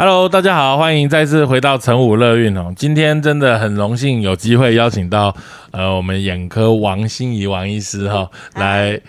[0.00, 2.72] Hello，大家好，欢迎再次回到成武乐运哦。
[2.76, 5.34] 今天真的很荣幸有机会邀请到
[5.72, 9.00] 呃我们眼科王心怡王医师哈来，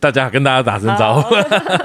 [0.00, 1.36] 大家跟大家打声招呼，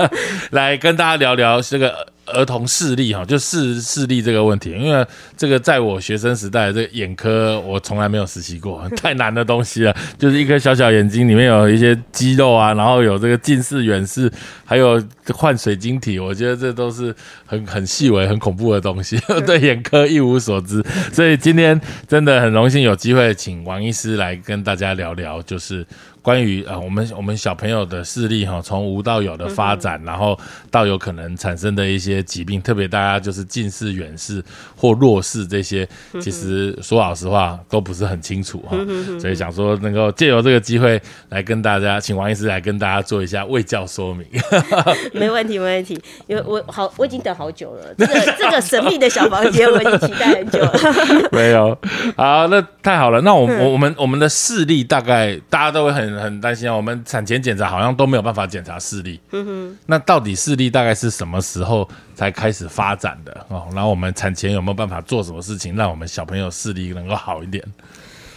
[0.49, 2.07] 来跟大家聊聊这个。
[2.33, 5.05] 儿童视力哈，就视视力这个问题，因为
[5.35, 9.95] 这个在我学生时代，这个眼科我从来没有实习过， 太难的东西了。
[10.17, 14.31] 就是一颗小小眼睛里面有一些肌肉啊，然后有这个近视、远视，
[14.65, 15.01] 还有
[15.33, 20.83] 换水晶体，我觉得这都是很很细微、很恐怖的东西， 对眼科一无所知。
[21.13, 25.85] 所以今天真的很荣幸有机会请王医师来跟大家聊聊，就是。
[26.27, 30.37] 关于呃，我们我们小朋友的视力哈，从无到有的发展，然后
[30.69, 34.43] 到有可能产生的一些疾病，特别大家就是近视、远视
[34.75, 35.87] 或弱视这些，
[36.19, 38.75] 其实说老实话都不是很清楚哈，
[39.21, 44.27] 所以想说能够借由这个机会来跟大家，请王医师来跟大家做一下卫教说明。
[45.15, 50.73] 没问题，没问题，因为我好我已经等好久了，这个 这个神秘的小房间我已经期待很久了。
[51.31, 51.69] 没有，
[52.17, 56.16] 好，那太好了，那我我我们我们的视力大概大家都会很。
[56.19, 56.75] 很担心啊！
[56.75, 59.19] 我们产前检查好像都没有办法检查视力。
[59.31, 63.67] 嗯哼，那到底视力大概是什么时候才开始发展的哦？
[63.73, 67.63] 然后我们产前有没有办法做什么事情，让我们小朋友视力能够好一点？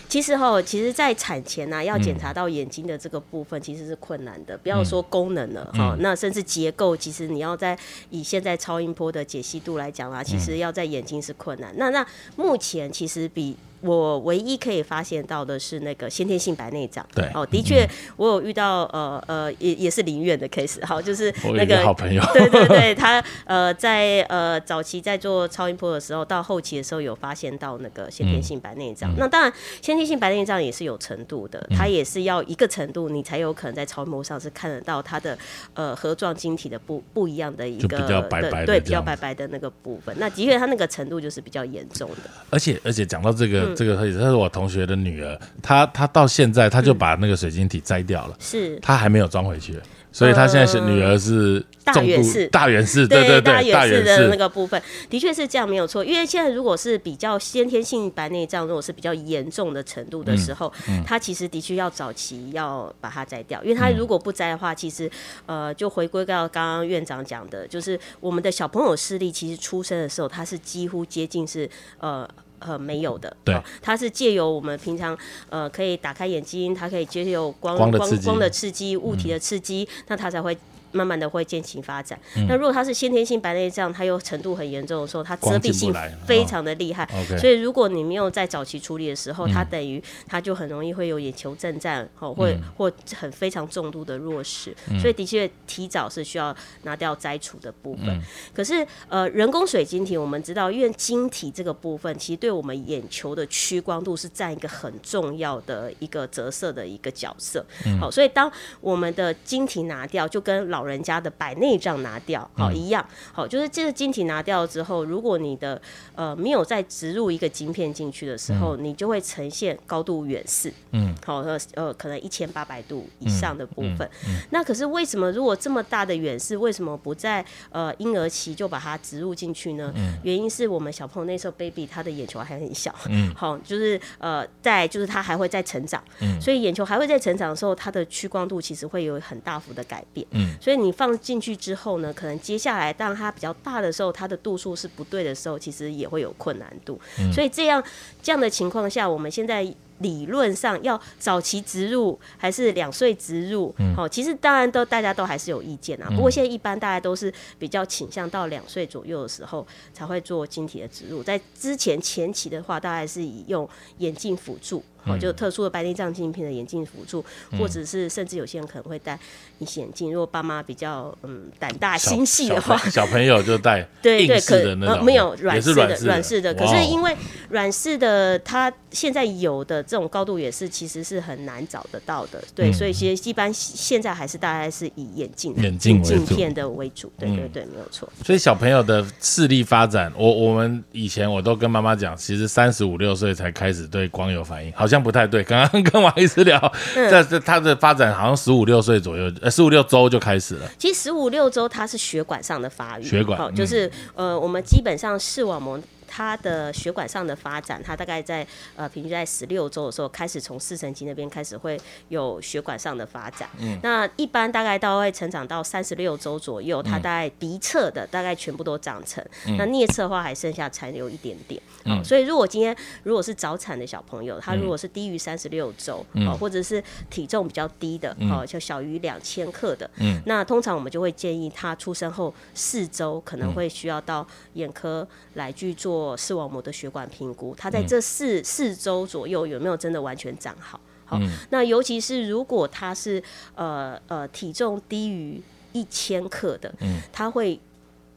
[0.09, 4.59] 其实哈，其实，在产前呢，要检查到眼睛的这个部分，其实是困难的。
[4.59, 7.79] 不要说功能了哈，那甚至结构，其实你要在
[8.11, 11.73] 以现在超音波的解析度来讲啊，其实要在眼睛是困难。
[11.77, 12.05] 那那
[12.37, 13.57] 目前其实比。
[13.81, 17.07] 我唯一可以发现到的是那个先天性白内障。
[17.15, 22.23] 对，哦，的确，我有遇到呃呃，也也是林院的 case，好，就是那个好朋友。
[22.35, 29.11] 对对对，他呃在呃早期在做超音波的时候，到后期的时候有发现到那个先天性白内障。
[29.17, 35.37] 那当然，先天性白内障也是有程度的，它也是要一个程度，你才有可能在超音波上是看得到它的
[35.75, 40.15] 呃核状晶体的不不一样的一个比较白白对比较白白的那个部分。
[40.19, 42.31] 那的确，它那个程度就是比较严重的。
[42.51, 43.70] 而且而且讲到这个。
[43.75, 49.79] 这个可以，她是我同学的女儿，她她到现在，她就把那个水晶体摘掉了，是，她还没有装回去。
[50.13, 56.05] 所以她现在是女儿是大远视，大远视，对对对，大远视的那个部分，的确是这样没有错。
[56.05, 60.73] 因为现在如果是比较先天性白内障，如果是比较严重的程度的时候，
[61.07, 65.09] 他其实的确要早期要把它摘掉，因为他如果不摘的话，其实
[65.47, 72.29] 呃就回归到刚刚院长讲的，就是我们的小朋友视力其实出生的时候，他是几乎接近是呃。
[72.61, 75.17] 呃，没有的，对，它是借由我们平常
[75.49, 80.57] 呃可以打开眼睛，它可以接有光光光的刺激、物体的刺激，那它才会。
[80.93, 82.19] 慢慢的会渐行发展。
[82.49, 85.95] 那如果它是先天性白内障，它又程度很严重的时候，它遮蔽性
[86.27, 87.09] 非常的厉害。
[87.39, 94.75] 所以如果你没有在早期处理的时候，它等于它就很容易会有眼球震颤，哦，或或很非常重度的弱视。
[95.01, 98.21] 所以的确提早是需要拿掉摘除的部分。
[98.55, 107.65] 可是呃，人工水晶体我们知道，因为晶体这个部分其实对我们眼球的屈光度是占一个很重要的一个折射的一个角色。
[108.01, 108.51] 好，所以当
[108.81, 115.79] 我们的晶体拿掉，就跟老老人家的白内障拿掉，好一样，好就是这个晶体拿掉之后，如果你的
[116.15, 124.09] 呃没有再植入一个晶片进去的时候，你就会呈现高度远视，嗯，好呃呃可能一千八百度以上的部分。
[124.49, 129.93] 那可是为什么如果这么大的远视，为什么不在呃婴儿期就把它植入进去呢？
[130.23, 140.57] 原因是我们小朋友那时候 baby 他的眼球还很小，嗯，好就是呃在就是他还会在成长，嗯，所以眼球还会在成长的时候，它的屈光度其实会有很大幅的改变，嗯。
[140.61, 147.01] 所以你放进去之后呢，可能接下来当它比较大的时候，它的度数是不对的时候，其实也会有困难度。
[147.33, 147.83] 所以这样
[148.23, 149.75] 这样的情况下，我们现在。
[150.01, 153.71] 理论上要早期植入还是两岁植入？
[153.95, 156.09] 好，其实当然都大家都还是有意见啊。
[156.09, 161.23] 不过现在一般大家都是比较倾向到两岁左右的时候才会做晶体的植入。
[161.23, 163.69] 在之前前期的话，大概是以用
[163.99, 167.25] 眼镜辅助，好，就特殊的白内障镜片的眼镜辅助，
[167.59, 169.19] 或者是甚至有些人可能会戴
[169.59, 170.13] 隐形眼镜。
[170.13, 174.57] 如果爸妈比较嗯胆大心细的话，小朋友就戴 对对可
[174.87, 177.15] 呃没有软式的软式的，可是因为
[177.49, 179.81] 软式的它现在有的。
[179.91, 188.09] 这种高度也是其实是很难找得到的，对，所以其实一般现在还是大概是以眼镜、眼镜镜片的为主，对对对，没有错。
[188.25, 195.45] 所以小朋友的视力发展，我我们以前我都跟妈妈讲，其实三十五六岁才开始对光有反应，好像不太对。
[195.45, 196.61] 刚刚跟王医师聊，
[196.95, 200.69] 这这他的发展好像十五六岁左右，呃，十五六周就开始了。
[200.77, 205.81] 其实十五六周它是血管上的发育，血管就是呃，我们基本上视网膜。
[206.11, 213.49] 他的血管上的发展，他大概在呃平均在十六周的时候开始从视神经那边开始会有血管上的发展。
[213.59, 219.25] 嗯，那一般大概到会成长到三十六周左右，他大概鼻侧的大概全部都长成，
[219.57, 221.63] 那颞侧的话还剩下残留一点点。
[221.85, 237.55] 嗯，所以如果今天如果是早产的小朋友，他如果是低于三十六周，哦，或者是体重比较低的，哦，就小于两千克的，嗯，那通常我们就会建议他出生后四周可能会需要到眼科来去做视网膜的血管评估。
[237.57, 240.79] 它在这四四周左右有没有真的完全长好？
[241.07, 241.19] 好，
[241.51, 243.21] 那尤其是如果他是
[243.57, 245.43] 呃呃体重低于
[245.73, 247.59] 一千克的，嗯，他会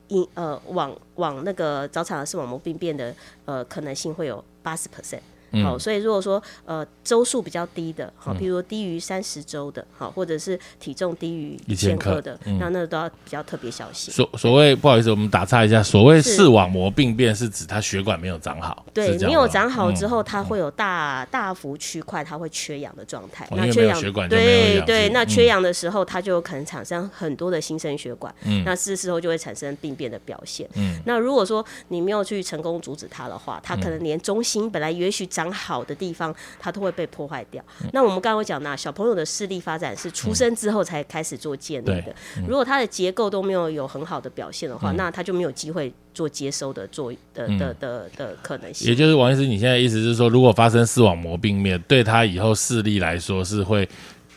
[0.09, 3.15] 引呃往往那个早产儿视网膜病变的
[3.45, 5.21] 呃可能性会有八十 percent。
[5.61, 14.11] 好，所以如果说呃周数比较低的，好，比如说低于三十周的，好，或者是体重低于一千克的，那那都要比较特别小心。
[14.11, 23.47] 所所谓不好意思，我们打岔一下，所谓视网膜病变是指它血管没有长好，对，没有长好之后，它会有大大幅区块它会缺氧的状态。
[23.51, 30.67] 那缺氧血管对对，那缺氧的时候，它就有可能产生很多的新生血管，嗯，那是时候就会产生病变的表现。
[30.73, 35.42] 嗯，那如果说你没有去成功阻止它的话，它可能连中心本来也许长。
[35.43, 37.63] 长好的地方，它都会被破坏掉。
[37.91, 42.15] 那我们刚刚讲那小朋友的视力发展是出生之后才开始做建立的。
[42.47, 48.87] 如果他的结构都没有有很好的表现的话，那他就没有机会做接收的做的的的的可能性。
[48.87, 53.87] 也就是王医师，你现在意思是说，如果发生视网膜病变，对他以后视力来说是会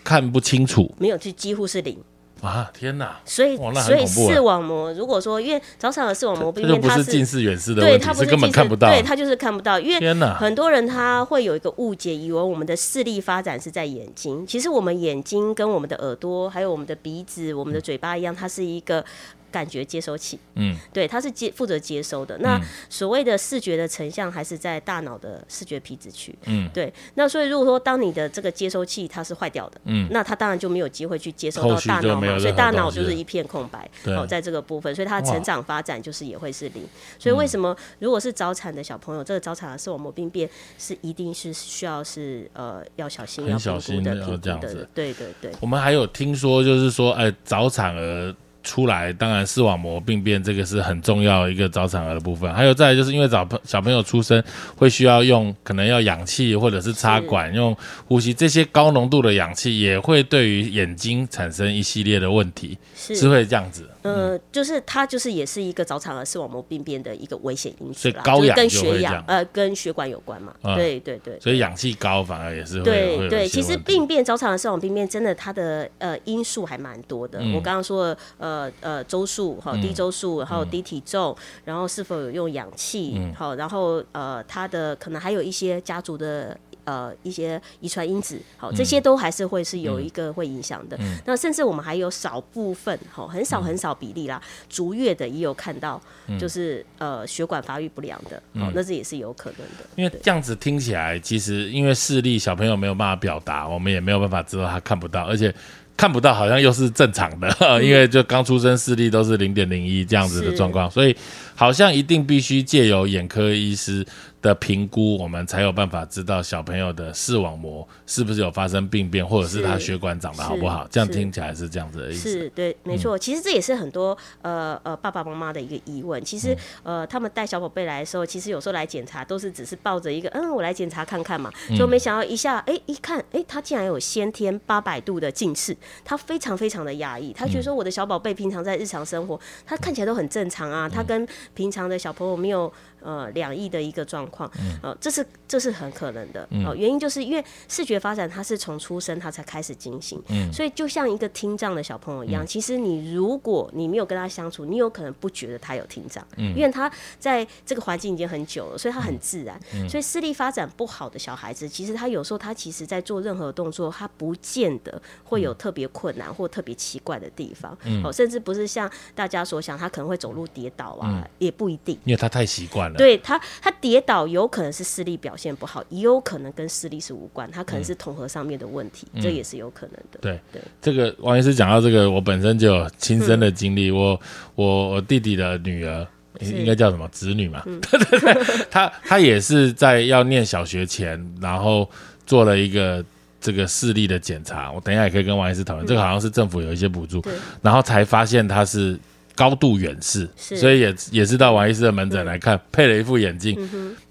[0.02, 1.96] 看不清楚，没有，就几乎是零。
[2.46, 3.16] 啊天哪！
[3.24, 9.78] 所以所以视网膜，如果说因为早产的视网膜病变，它是近视远视的对，它不是根本看不到，对，它就是看不到。
[9.78, 19.04] 因为很多人他会有一个误解，以为我们的视力发展是在眼睛，其实我们眼睛跟我们的耳朵，还有我们的鼻子、我们的嘴巴一样，它是一个。
[19.50, 22.36] 感觉接收器，嗯，对，它是接负责接收的。
[22.38, 26.92] 那所谓的视觉的成像，还是在大脑的视觉皮质区，嗯，对。
[27.14, 33.88] 那所以如果说当你的这个接收器它是坏掉的，嗯，那它当然就没有机会去接收到大脑嘛，所以大脑就是一片空白。
[34.04, 36.82] 哦，在这个部分，所以它的成长发展就是也会是零。
[37.18, 40.48] 所以为什么如果是早产的小朋友，这个早产的视网膜病变
[40.78, 44.88] 是一定是需要是呃要小心要小心的这样子。
[44.94, 45.50] 对对对。
[45.60, 48.34] 我们还有听说就是说，哎，早产儿。
[48.66, 52.52] 出来，当然视网膜病变这个是很重要一个早产儿的部分。
[52.52, 54.42] 还有再就是因为早朋小朋友出生
[54.76, 57.74] 会需要用，可能要氧气或者是插管用
[58.08, 63.88] 呼吸，这些高浓度的氧气也会对于眼睛产生一系列的问题，是会这样子。
[64.02, 70.52] 呃，就是它就是也是一个早产儿视网膜病变的一个危险因素，所以高氧跟血氧呃跟血管有关嘛。
[70.76, 73.48] 对对对，所以氧气高反而也是对对。
[73.48, 77.40] 其实病变早产儿视网膜病变真的它的呃因素还蛮多的。
[77.52, 78.18] 我刚刚说的
[78.56, 86.56] 呃呃周数哈低周数，然后低体重，然后是否有用氧气，好，然后呃他的可能还有一些家族的。
[86.86, 90.96] 呃，一些遗传因子，好，这些都还是会是有一个会影响的。
[91.24, 96.00] 那甚至我们还有少部分，好，很少很少比例啦，逐月的也有看到，
[96.38, 99.84] 就是呃血管发育不良的，好，那这也是有可能的。
[99.96, 105.52] 因为这样子听起来，其实因为视力小朋友没有办法表达，我们也没有办法知道他看不到，而且
[105.96, 107.48] 看不到好像又是正常的，
[107.82, 111.16] 因为就刚出生视力都是零点零一这样子的状况，所以
[111.56, 114.06] 好像一定必须借由眼科医师。
[114.42, 120.86] 的评估，我们才有办法知道小朋友的视网膜是不是有发生病变，或者是他血管长得好不好。
[120.88, 122.30] 这样听起来是这样子的意思。
[122.30, 123.18] 是对，没错。
[123.18, 126.22] 其实这也是很多呃呃爸爸妈妈的一个疑问。
[126.24, 137.32] 其实呃，他们带小宝贝来的时候，其实有时候来检查都是只是抱着一个嗯，我来检查看看嘛，就没想到一下哎一看哎，他竟然有先天八百度的近视，他非常非常的压抑。
[137.32, 142.72] 他觉得说我的小宝贝平常在日常生活，他看起来都很正常啊，他跟平常的小朋友没有。
[143.06, 144.50] 呃，两亿的一个状况，
[144.82, 146.42] 呃，这是这是很可能的。
[146.66, 150.20] 哦，原因就是因为视觉发展它是从出生它才开始进行，
[150.52, 159.56] 所以就像一个听障的小朋友一样，其实你如果你没有跟他相处，你有可能不觉得他有听障，因为他在这个环境已经很久了，所以他很自然。
[159.88, 167.78] 所以视力发展不好的小孩子，其实他有时候他其实在做任何动作，他不见得会有特别困难或特别奇怪的地方。
[168.02, 172.95] 哦，甚至不是像大家所想，他可能会走路跌倒啊，也不一定，因为他太习惯了。
[172.96, 180.18] 对他，他跌倒有可能是视力表现不好，也有可能跟视力是无关，他可能是统合上面的问题，这也是有可能的。
[180.20, 183.90] 对对，这个王医师讲到这个，我本身就有亲身的经历。
[183.90, 184.20] 我
[184.54, 186.06] 我我弟弟的女儿，
[186.40, 187.62] 应该叫什么子女嘛？
[187.64, 191.88] 对对对，他他也是在要念小学前，然后
[192.26, 193.04] 做了一个
[193.40, 194.70] 这个视力的检查。
[194.72, 197.22] 我等一下也可以跟王医师讨论，这个好像是政府有一些补助，
[197.62, 198.98] 然后才发现他是。
[199.36, 203.56] 高度远视，所以也也是到王医师的门诊来看，配了一副眼镜。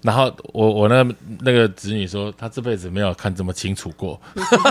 [0.02, 1.04] 然后我我那
[1.40, 4.18] 那个子女说，他这辈子没有看这么清楚过，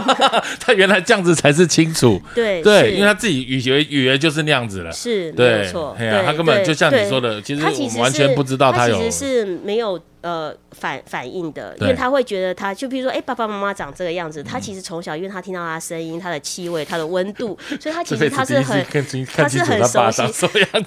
[0.59, 2.19] 他原来这样子才是清楚。
[2.33, 5.93] 对对，因为他自己以为以为就是那样子了，是对没错。
[5.97, 10.01] 对啊，他根本就像你说的，其实我们完全不知道他有，其实是没有。
[10.25, 18.83] 呃，反反应的，因为他会觉得他，就比如说，哎，爸爸妈妈长这个样子，他其实从小，因为他听到他声音、他的气味、他的温度， 所以他其实他是很，
[19.27, 20.23] 他是很熟悉。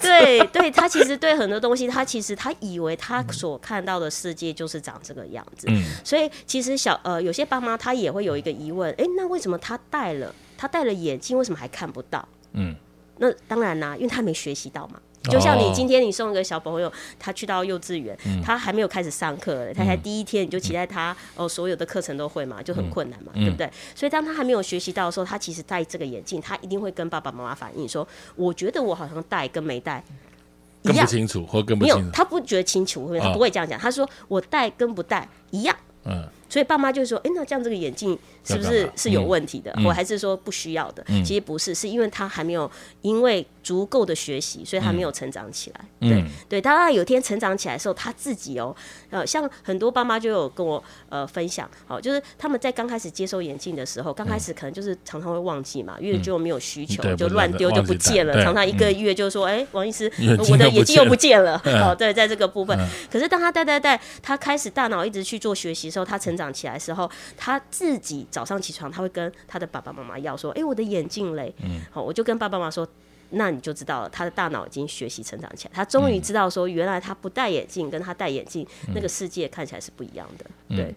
[0.00, 5.68] 对 对，他其实对很多东西，他其实他以为他所看到的世界就是长这个样子。
[5.70, 12.26] 嗯，所以其实小呃，有些爸妈他也会有一个疑问，哎，那为什么他戴了他戴了眼镜，为什么还看不到？
[12.54, 12.74] 嗯，
[13.18, 15.00] 那当然啦，因为他没学习到嘛。
[15.30, 23.70] 就像你今天你送一个小朋友，他去到幼稚园，他还没有开始上课，他才第一天，你就期待他哦，所有的课程都会嘛，就很困难嘛，对不对？
[23.94, 28.06] 所以当他还没有学习到的时候，他其实戴这个眼镜，他一定会跟爸爸妈妈反映说
[28.36, 30.02] ：“我觉得我好像戴跟没戴
[30.82, 33.78] 一样清楚，或更不清楚。”他不觉得清楚，他不会这样讲。
[33.78, 36.26] 他说：“我戴跟不戴一样。”嗯。
[36.50, 39.70] 所以爸妈就说：“哎，那这样这个眼镜是不是是有问题的？
[39.84, 41.04] 我还是说不需要的？
[41.22, 42.70] 其实不是，是因为他还没有
[43.02, 45.80] 因为足够的学习，所以他没有成长起来。
[46.00, 48.74] 对对，当他有天成长起来的时候，他自己哦，
[49.10, 58.42] 呃，像很多爸妈就有跟我呃分享，好，就是他们在刚开始接收眼镜的时候，刚开始可能就是常常会忘记嘛，因为就没有需求，就乱丢就不见了。
[58.42, 61.60] 常常一个月就说：哎，王医师，我的眼镜又不见了。
[61.84, 62.74] 哦，对，在这个部分，
[63.12, 66.38] 可是当他戴戴戴，他开始大脑一直去做学习的时候，他成。
[66.38, 72.86] 长起来的时候，他自己早上起床，他会跟他的爸爸妈妈要说：“哎，我的眼镜嘞。”嗯，好，我就跟爸爸妈妈说。
[73.30, 80.46] 那你就知道了，他的大脑已经学习成长起来，他终于知道说，原来他不戴眼镜跟他戴眼镜那个世界看起来是不一样的。
[80.68, 80.94] 对，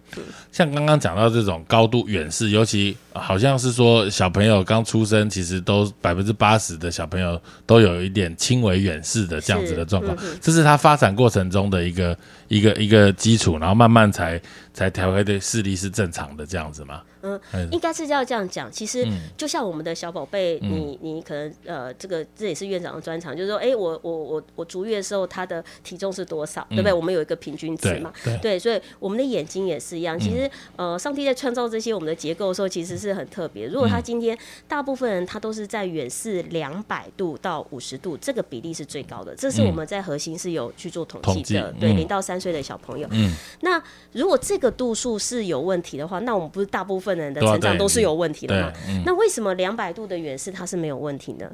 [0.50, 12.16] 像刚刚讲到这种高度远视，尤其好像是说小朋友刚出生，其实都百分之八十的小朋友都有一点轻微远视的这样子的状况，这是他发展过程中的一个
[12.48, 14.40] 一个一个基础，然后慢慢才
[14.72, 17.02] 才调回的视力是正常的这样子吗？
[17.22, 18.70] 嗯，应该是要这样讲。
[18.70, 26.92] 其实就像我们的小宝贝，你你可能呃，这个这也是院长的专长，就是说，哎，我我我我足月的时候，他的体重是多少，对不对？
[26.92, 30.18] 我们有一个平均值嘛，对，所以我们的眼睛也是一样。
[30.18, 33.68] 其实呃，上帝在创造这些我们的结构的时候，其实是很特别。
[33.68, 34.36] 如果他今天
[34.66, 39.32] 大部分人他都是在远视两百度到五十度，这个比例是最高的。
[39.36, 43.06] 这是我们在核心是有去做统计的，对，零到三岁的小朋友。
[43.12, 43.80] 嗯，那
[44.12, 47.12] 如果这个度数是有问题的话，那我们不是大部分。
[47.12, 48.72] 人的成长都是有问题的嘛？
[49.04, 51.50] 那为什么两百度的远视它是没有问题呢？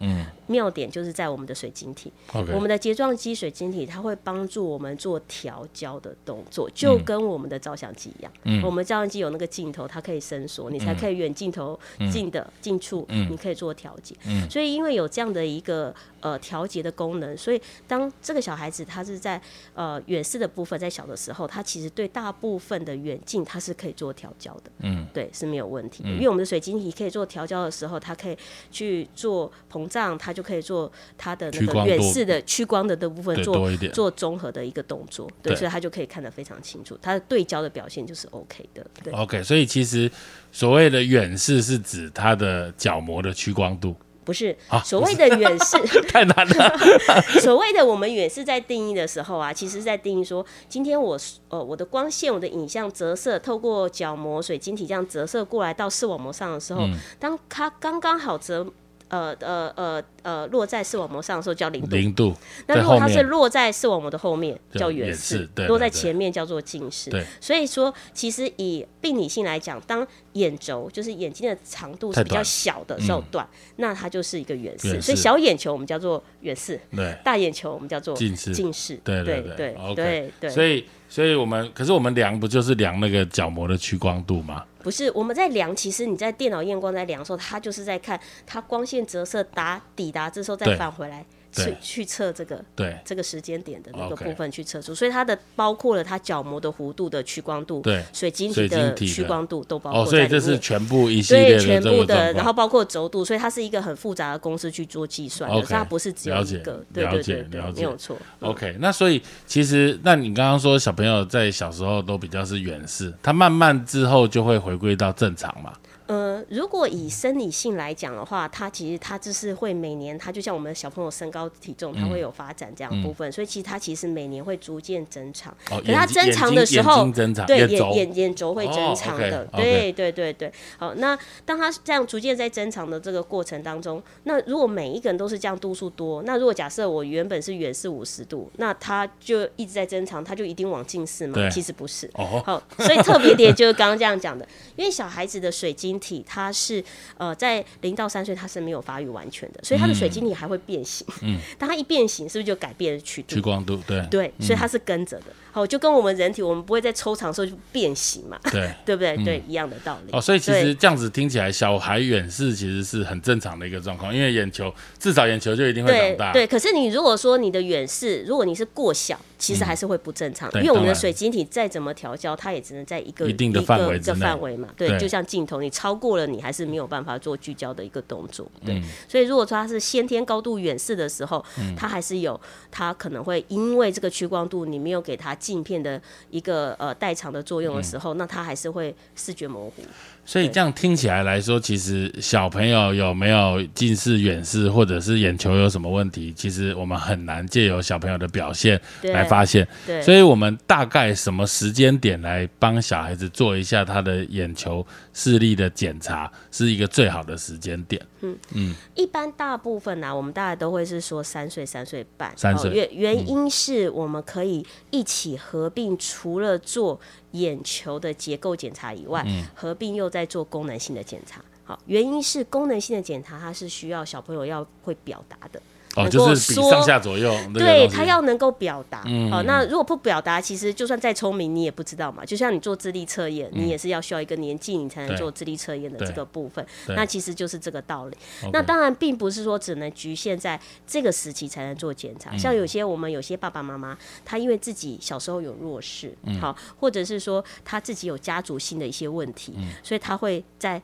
[0.47, 2.13] 妙点就是在我们的水晶体，
[2.55, 8.33] 我们的睫状肌水晶体，它会帮助我们做调焦的动作，就跟我们的照相机一样。
[8.45, 11.79] 嗯我们照相机有那个镜头，它可以伸缩，你才可以远镜头
[12.11, 14.15] 近的近处，你可以做调节。
[14.49, 19.41] 所以因为有这样的一个呃调节的功能，所以当这个小孩子他是在
[19.75, 24.71] 呃远视的部分，在小的时候，他其实对大部分的远近它是可以做调焦的。
[24.83, 25.49] 嗯，对，是。
[25.49, 28.37] 没有问题，因为我们的水晶体可以做调焦的时候，它可以
[28.71, 38.87] 去做膨胀，它就可以做它的那个远视的屈光的的部分做做综合的一个动作，对，所以它就可以看得非常清楚，它的对焦的表现就是 OK 的。
[39.03, 40.11] 对，OK，所以其实
[40.53, 43.97] 所谓的远视是指它的角膜的屈光度。
[44.29, 44.55] 不是
[44.85, 46.79] 所谓的远视 太难了。
[47.41, 51.19] 所谓的我们远视在定义的时候啊，其实在定义说，今天我
[51.49, 56.83] 呃我的光线、我的影像折射透过角膜、水晶体这样折射过来到视网膜上的时候，
[57.19, 58.67] 当它刚刚好折。
[59.09, 61.89] 呃呃呃呃，落在视网膜上的时候叫零度。
[61.89, 62.35] 零度。
[62.67, 67.11] 那如果它是落在视网膜的后面，叫远视；落在前面叫做近视。
[67.11, 67.25] 对。
[67.41, 75.01] 所以说，其实以病理性来讲，当眼轴就是眼睛的长度是比较小的时候短，那它就是一个远视。
[75.01, 77.17] 所以小眼球我们叫做远视，对。
[77.25, 78.53] 大眼球我们叫做近视。
[78.53, 79.01] 近视。
[79.03, 79.75] 对对对。
[79.95, 80.51] 对对。
[80.51, 84.63] 所以，所以我们可是我们量不就是量那个角膜的屈光度吗？
[84.89, 91.27] 不是，我们在量，其实你在电脑验光在量的时候，它就是在看它光线折射达抵达之后再返回来。
[91.53, 100.29] 去去测这个对这个时间点的那个部分去测出，所以它的包括了它角膜的弧度的屈光度，对水晶体的屈光度都包括在里面。
[100.31, 106.85] 所以这是全部一系列的全部的，然后包括轴度，所以它是一个很复杂的公式去做计算的，它不是只有一个。
[106.93, 108.17] 对对对，没有错。
[108.41, 115.73] OK，那所以其实那你刚刚说小朋友在小时候都比较是远视，他慢慢之后就会回归到正常嘛？
[116.09, 125.55] 呃，如果以生理性来讲的话，它其实它就是会每年，它就像我们小朋友身高体重，它会有发展这样部分，所以其实它其实每年会逐渐增长。
[125.71, 127.07] 哦，可它增长的时候，
[127.47, 130.51] 对眼眼眼轴会增长的，对对对对。
[130.79, 141.51] 好，那当它这样逐渐在增长的这个过程当中，那如果每一个人都是这样度数多，那如果假设我原本是远视五十度，那它就一直在增长，它就一定往近视吗？
[141.51, 142.11] 其实不是。
[142.15, 142.43] 哦。
[142.47, 145.98] 好，所以特别点就是刚刚这样讲的，因为小孩子的水晶。
[146.01, 146.83] 体它是
[147.17, 151.07] 呃在零到三岁它是没有发育完全的，所以它的水晶体还会变形。
[151.23, 153.35] 嗯，当它一变形，是不是就改变了曲度？
[153.35, 155.27] 屈光度对对，所以它是跟着的。
[155.51, 158.39] 好，就跟我们人体，我们不会在抽长时候就变形嘛？
[158.51, 159.17] 对， 对不对？
[159.25, 160.13] 对，一样的道理。
[160.13, 166.33] 哦，所以其实这样子听起来，小孩远视其实是很正常的一个状况，因为眼球至少眼球就一定会长大。
[166.33, 174.69] 对，可是你如果说你的远视，如果你是过小，其实还是会不正常，因为我们的水晶体再怎么调焦，它也只能在一个一定的范围的范围嘛。
[174.77, 178.51] 对，就像镜头，你超过了，你还是没有办法做聚焦的一个动作。
[178.65, 181.45] 对，所以如果说它是先天高度远视的时候，
[181.77, 182.39] 它还是有，
[182.71, 186.01] 它可能会因为这个屈光度，你没有给它镜片的。
[186.31, 189.83] 一个呃代偿的作用的时候，那它还是会视觉模糊。
[190.29, 199.67] 所以这样听起来来说，其实小朋友有没有近视、远视，或者是眼球有什么问题，其实我们很难借由小朋友的表现来发现。
[199.87, 208.05] 对，所以我们大概什么时间点来帮小孩子做一下他的眼球视力的检查，是一个最好的时间点。
[208.21, 212.31] 嗯嗯，一般大部分呢，我们大概都会是说三岁、三岁半。
[212.37, 217.01] 三岁原原因是我们可以一起合并，除了做。
[217.33, 221.45] 眼球的结构检查以外，合并又在做功能性的检查。
[221.65, 225.61] 好，原因是功能性的检查，它是需要小朋友要会表达的。
[225.97, 229.03] 哦，就是比上下左右，对他要能够表达。
[229.31, 232.25] 好，那如果不表达，其实就算再聪明，你也不知道嘛。
[232.25, 236.65] 就像你做智力测验，你也是要需要一个年纪，你才能做智力测验的这个部分。
[236.89, 238.17] 那其实就是这个道理。
[238.53, 242.37] 那当然并不是说只能局限在这个时期才能做检查。
[242.37, 250.81] 像有些我们有些爸爸妈妈，他因为自己小时候有弱势，好，或者是说他自己有家族性的一些问题，所以他会在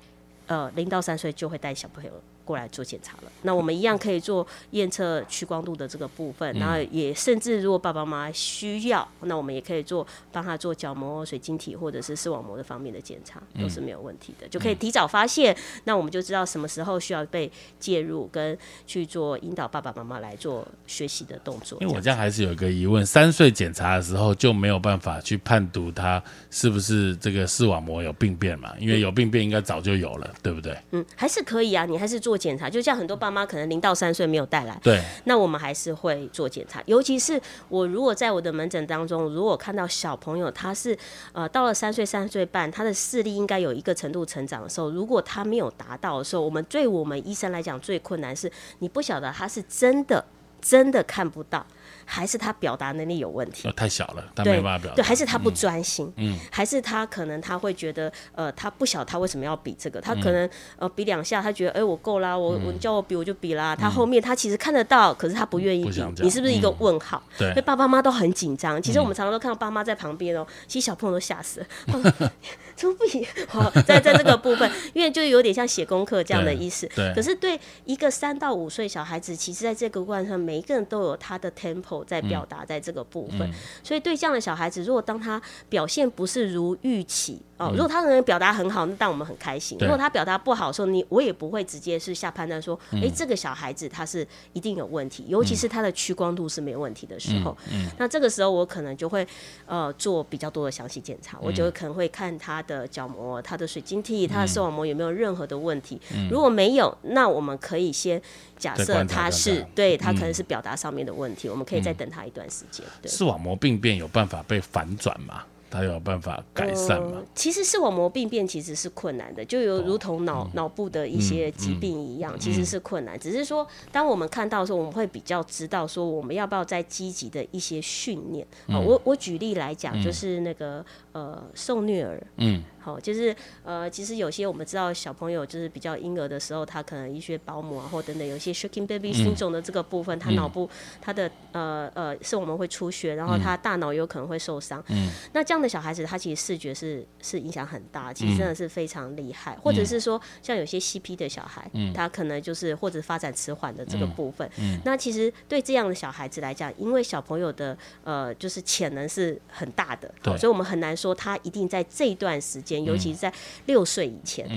[0.47, 2.11] 呃零到三岁就会带小朋友。
[2.45, 21.79] 过来做检查了，那我们一样可以做验测屈光度的这个部分，然后也甚至如果爸爸妈妈需要，那我们也可以做帮他做角膜、水晶体或者是视网膜的方面的检查，都是没有问题的，就可以提早发现，那我们就知道什么时候需要被介入，跟去做引导爸爸妈妈来做学习的动作。
[21.81, 28.75] 因为我这样还是有一个疑问，三岁检查的时候就没有办法去判读他是不是这个视网膜有病变嘛？
[28.79, 30.77] 因为有病变应该早就有了，对不对？
[30.91, 32.34] 嗯，还是可以啊，你还是做。
[32.35, 36.83] 做检查，就像很多爸妈可能零到三岁没有带来，对，那我们还是会做检查。
[36.87, 40.99] 尤其是我如果在我的门诊当中，如果看到小朋友他是
[41.33, 50.25] 呃到了三岁三岁半，他的视力应该有一个程度成长的时候，如果他没有达到的时候，我们对我们医生来讲最困难是，你不晓得他是真的
[50.61, 51.65] 真的看不到。
[52.05, 54.97] 还是他表达能力有问题，太小了，他没办法表达。
[54.97, 67.23] 对，还是他不专心，嗯，还是他可能他会觉得，呃，他不晓他为什么要比这个，他可能呃比两下，他觉得哎我够啦，我我叫我比我就比啦，他后面他其实看得到，可是他不愿意比，你是不是一个问号？
[67.39, 68.81] 对，所以爸爸妈妈都很紧张。
[68.81, 71.67] 其实我们常常都看到爸妈在旁边哦，其实小朋友都吓死了。
[72.77, 73.27] 怎么不比？
[73.49, 76.87] 好，在在这个部分，因为就有点像写功课这样的意思。
[76.95, 77.13] 对。
[77.15, 83.51] 可是对一个三到五岁小孩子，其实在这个过程上，每一个人都有他的 tempo 在表达，在这个部分。
[83.83, 87.41] 所以对这样的小孩子，如果当他表现不是如预期。
[87.57, 89.79] 哦，如果他能表达很好，那但我们很开心。
[89.81, 97.57] 如果他表达不好的时候，你我也不会直接是下判断说，哎，这个小孩子他是一定有问题，尤其是他的屈光度是没有问题的时候。
[97.71, 99.25] 嗯那这个时候我可能就会
[99.67, 106.01] 呃做比较多的详细检查，我就可能会看他的角膜、它的水晶体、它的视网膜有没有任何的问题。
[106.31, 108.21] 如果没有，那我们可以先
[108.59, 112.85] 假设它是对它可能是表达上面的问题，我们可以再等他一段时间。
[113.05, 115.45] 视网膜病变有办法被反转吗？
[115.75, 117.21] 他有办法改善吗？
[117.35, 123.19] 其实视网膜病变其实是困难的，就有如同脑脑部的一些疾病一样，其实是困难。
[123.19, 128.47] 只是说，当我们看到的时候，我们会比较知道说，我们要不要再积极的一些训练。
[128.69, 132.63] 我我举例来讲，就是那个呃，受虐儿，嗯。
[132.85, 140.69] 好，就是呃，其实有些我们知道小朋友就是比较婴儿的时候，他可能一些保姆啊，或等等，有些 shaking baby 心种的这个部分，他脑部
[141.01, 144.85] 他的呃呃是我们会出血，然后他大脑有可能会受伤。
[144.89, 149.57] 嗯，那这样的小孩子，他其实视觉是是影响很大，其实真的是非常厉害。
[149.63, 154.47] 或者是说，像有些 CP 的小孩，他可能就是或者发展迟缓的这个部分。
[154.59, 162.74] 嗯，那其实对这样的小孩子来讲，因为小朋友的呃就是潜能是很大的，所以我们很难说他一定在这段时间。
[162.83, 163.31] 尤其是在
[163.67, 164.49] 六岁以前，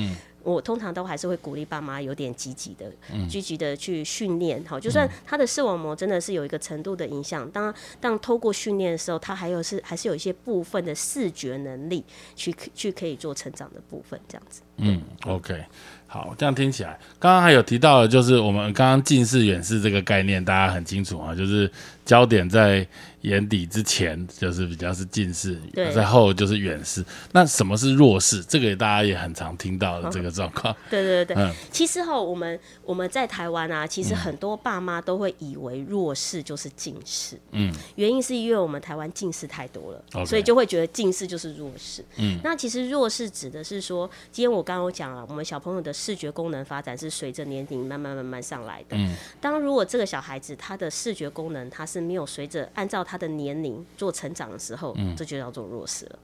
[0.44, 2.90] 我通常都还是会鼓励爸妈有点积极的、
[3.28, 4.64] 积极的去训练。
[4.66, 12.02] 好，就算他的视网膜真的是有一个程度的影响，当当透过训练的时候，他还有是还是有一些部分的视觉能力
[12.34, 14.62] 去去可以做成长的部分，这样子。
[14.78, 15.62] 嗯，OK。
[16.10, 21.70] 好，这样听起来，刚刚还有提到的，就是我们刚刚近视、远视这个概念，大家很清楚啊，就是
[22.06, 22.88] 焦点在。
[23.28, 25.60] 眼底之前就是比较是近视，
[25.94, 27.04] 在后就是远视。
[27.34, 28.42] 那什么是弱视？
[28.44, 30.76] 这个大家也很常听到的这个状况。
[30.90, 37.38] 对对对嗯，其实哈，我们我们在台湾啊，其实很多爸妈都会以为弱视就是近视。
[37.52, 42.04] 嗯，原因是因为我们台湾近视太多了，所以就会觉得近视就是弱视。
[42.18, 48.96] 嗯，那其实弱视指的是说，今天我刚刚讲了，我们小朋友的视觉功能发展是随着年龄慢慢慢慢上来的。
[48.98, 56.20] 嗯，当如果这个小孩子他的视觉功能他是没有随着按照他的年龄做成长的时候，这就叫做弱势了。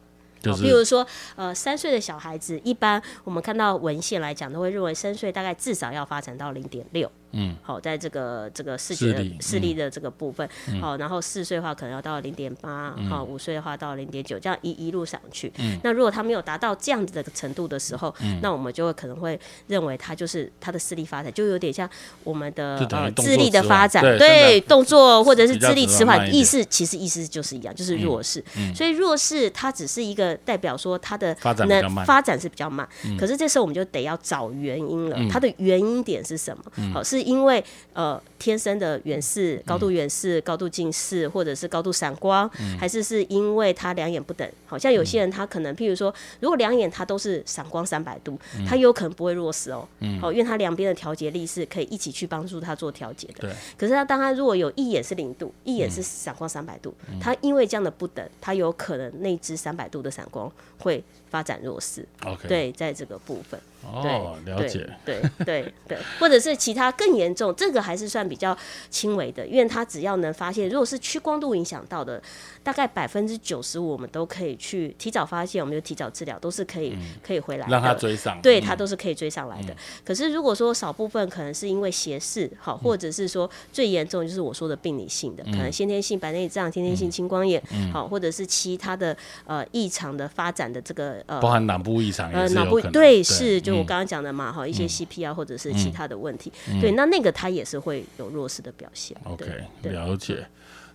[0.46, 7.10] 好，比如说，呃，三岁的小孩子，一般我们看到文献来讲，都会认为三岁大概至少要发展到零点六。
[7.34, 10.48] 嗯，好，在这个这个视觉视力的这个部分，
[10.80, 15.52] 好，然后四岁的话可能要到零点八，好，五岁的话到零点九，这样一一路上去。
[15.84, 21.90] 那如果他没有达到这样子的程度的时候，那我们就会可能会认为他就是他的视力发展就有点像
[22.24, 28.44] 我们的呃智力的发展，对动作或者是智力迟缓，意识其实意思就是一样，就是弱视。
[28.76, 31.68] 所以弱势它只是一个代表说他的发展
[32.06, 36.64] 发展是比较慢，可是这时候我们就得要找原因了，它的原因点是什么？
[36.94, 37.23] 好是。
[37.24, 44.48] 因为呃，天生的远视、高度远视、高度近视，或者是高度散光，还是是因为他两眼不等？
[44.66, 49.88] 好像有些人他可能，譬如说，如果两眼他都是散光三百度，他有可能不会弱视哦。
[50.20, 53.48] 好，因为他两边的调节力是可以一起去帮助他做调节的。
[53.48, 53.52] 对。
[53.78, 62.06] 可是他当他如果有一眼是零度，一眼是散光三百度，他因为这样的不等，他有可能那只三百度的散光会发展弱视。
[62.26, 62.48] OK。
[62.48, 63.60] 对，在这个部分。
[63.86, 68.58] 哦，了解，对对对， 或者是其他更严重，这个还是算比较
[68.90, 72.22] 轻微的，因为它只要能发现，如果是屈光度影响到的，
[72.64, 79.76] 大概百分之九十五，我们都可以去提早发现，我们就提早治疗，都是可以可以回来，让他追上，对他都是可以追上来的。
[80.06, 89.16] 可是如果说少部分可能是因为斜视，好，或者是说最严重就是我说的病理性的，可能先天性白内障、先天性青光眼，好，或者是其他的
[89.46, 93.73] 呃异常的发展的这个呃，包含脑部异常，呃，脑部对是就。
[93.74, 99.16] 我刚刚讲的嘛，哈，一些 CP 啊，或者是其他的问题，对，那那个他也是会有弱势的表现。
[99.24, 99.46] OK，
[99.84, 100.46] 了解。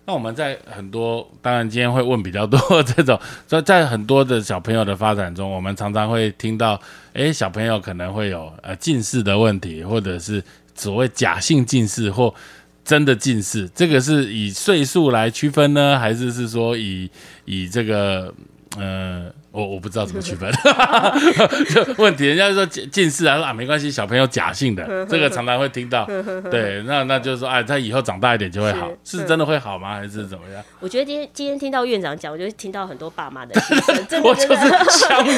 [0.05, 6.79] 那我们在很多，当然今天会问比较多这种，在 在很多的小朋友的发展中，我们常常会听到，
[7.13, 12.33] 哎，小朋友可能会有呃近视的问题，或者是所谓假性近视或
[12.83, 17.07] 真的近视，这个是以岁数来区分呢，还是是说以
[17.45, 18.33] 以这个
[18.77, 19.31] 呃？
[19.51, 20.51] 我我不知道怎么区分，
[21.73, 26.05] 就问题，人家说近近视啊，说啊没关系，小朋友假性的，这个常常会听到，
[26.51, 29.95] 对，那那就是说，哎，他以后长大一点就会好，是真的会好吗？
[29.95, 30.63] 还是怎么样？
[30.79, 33.59] 我觉得今天今天听到院长讲，我就听到很多爸妈的，
[34.23, 35.37] 我就是乡民，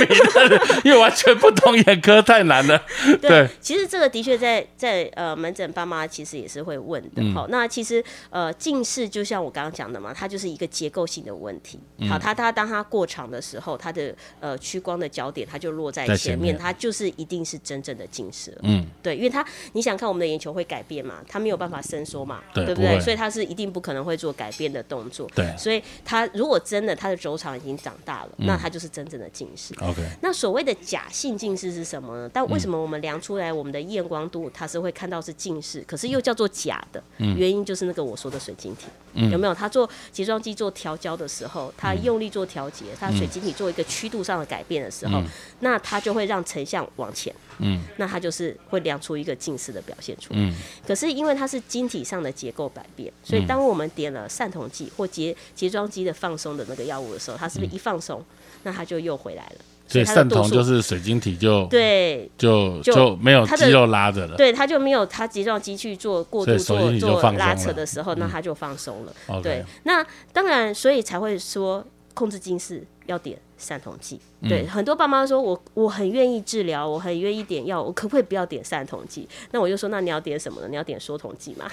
[0.84, 2.82] 因为完全不懂眼科太难了。
[3.22, 7.24] 对，其实这个的确在在呃门诊爸妈其实也是会问的。
[7.34, 11.80] 好，那其实呃近视就像我刚刚讲的嘛，它就是一个结构性的问题。
[12.10, 14.01] 好，它它当它过长的时候，它的
[14.40, 18.60] 呃，屈光的焦点，它就落在前面，它就是一定是真正的近视了。
[18.64, 23.00] 嗯，对，因为它你想看我们的眼球会改变嘛，它没有办法伸缩嘛，对不对？
[23.00, 25.30] 所以它是一定不可能会做改变的动作。
[25.36, 29.74] 对，所以它如果真的它的轴长已经长大了，那它就是真正的近视。
[29.82, 32.30] OK，那所谓的假性近视是什么呢？
[32.34, 37.04] 但为什么我们量出来我们的验光度它是会看到是近视，可是又叫做假的？
[37.18, 38.88] 原因就是那个我说的水晶体，
[39.30, 39.52] 有没有？
[39.54, 45.22] 他做睫状肌做调焦的时候，他用力做调节，他水晶体做一个曲度上的改变的时候，
[45.60, 50.40] 那它就会让成像往前，嗯，那它就是会量出一个近视的表现出来。
[50.40, 50.54] 嗯，
[50.88, 58.24] 可是因为它是晶体上的结构改变，所以当我们点了散瞳剂或睫睫状肌的放松的那个药物的时候，它是不是一放松，
[58.64, 59.66] 那它就又回来了？
[59.88, 69.42] 所以散瞳就是水晶体就对，就就没有肌肉拉着了，对，它就没有它睫状肌去做过度做做拉扯的时候，那它就放松了。
[69.42, 70.02] 对，那
[70.32, 73.38] 当然，所以才会说控制近视要点。
[73.62, 74.20] 散瞳剂，
[74.50, 79.30] 对很多爸妈说，我我很愿意治疗，我很愿意点药，我可不可以不要点散瞳剂？
[79.52, 80.68] 那我就说，那你要点什么呢？
[80.68, 81.70] 你要点缩瞳剂吗？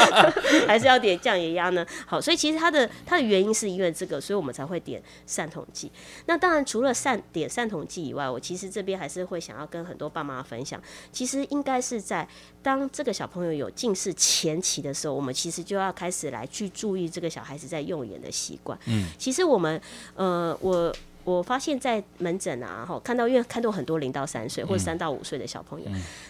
[0.68, 1.86] 还是要点降眼压呢？
[2.06, 5.90] 好，所以其实它的它的原因是因为这个，所以我们才会点散瞳剂。
[6.26, 12.28] 那当然，除了散点散瞳剂以外，我其实这边还是会想要跟很多爸妈分享，其实应该是在
[12.62, 18.78] 当这个小朋友有近视前期的时候，我们其实就要开始来去注意这个小孩子在用眼的习惯。
[18.86, 19.80] 嗯，其实我们
[20.14, 20.94] 呃，我。
[21.24, 25.86] 我发现，在门诊啊，哈，看到因为看到很多零到三岁或者三到五岁的小朋友，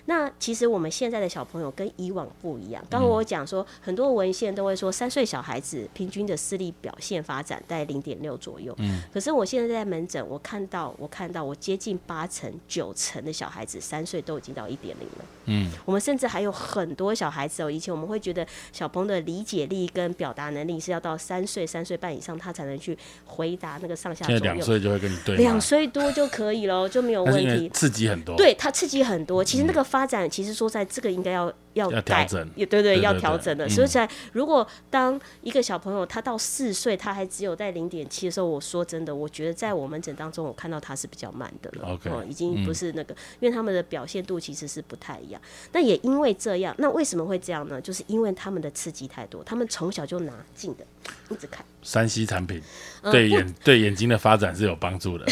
[0.06, 2.84] 那其实我们现在的小朋友跟以往不一样。
[2.90, 8.74] 刚刚我讲说，很多文献都会说，三岁小孩子平均的视力表现发展在零点六左右。
[8.78, 9.00] 嗯。
[9.12, 15.24] 可是我现在在门诊，我看到，我看到，我接近八成、九成的小孩子三岁都已经到一点零了。
[15.46, 15.70] 嗯。
[15.84, 24.81] 我们甚至还有很多小孩子哦，以前我们会觉得小朋友的理解力跟表达能力是要到三岁、三岁半以上，他才能去回答那个上下左右。
[24.82, 27.70] 就会跟你对，两岁多就可以了，就没有问题。
[27.72, 29.44] 刺激很多，对他刺激很多。
[29.44, 33.68] 其实那个发展，其实说在这个应该要要调整，也对对，要调整的。
[33.68, 41.94] 所以在如果当一个小朋友他到四岁，他还只有在零点七的时候，我说真的，我觉得在我们诊当中，我看到他是比较慢的了。
[41.94, 45.40] OK，已经不是那个，因为他们的表现度其实是不太一样。
[45.72, 47.80] 那也因为这样，那为什么会这样呢？
[47.80, 50.84] 就是因为他们的刺激太多，他们从小就拿近的
[51.30, 51.64] 一直看。
[51.82, 52.62] 山西产品
[53.10, 55.26] 对眼对眼睛的发展是有帮助的。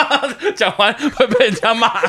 [0.54, 1.88] 讲完会被人家骂。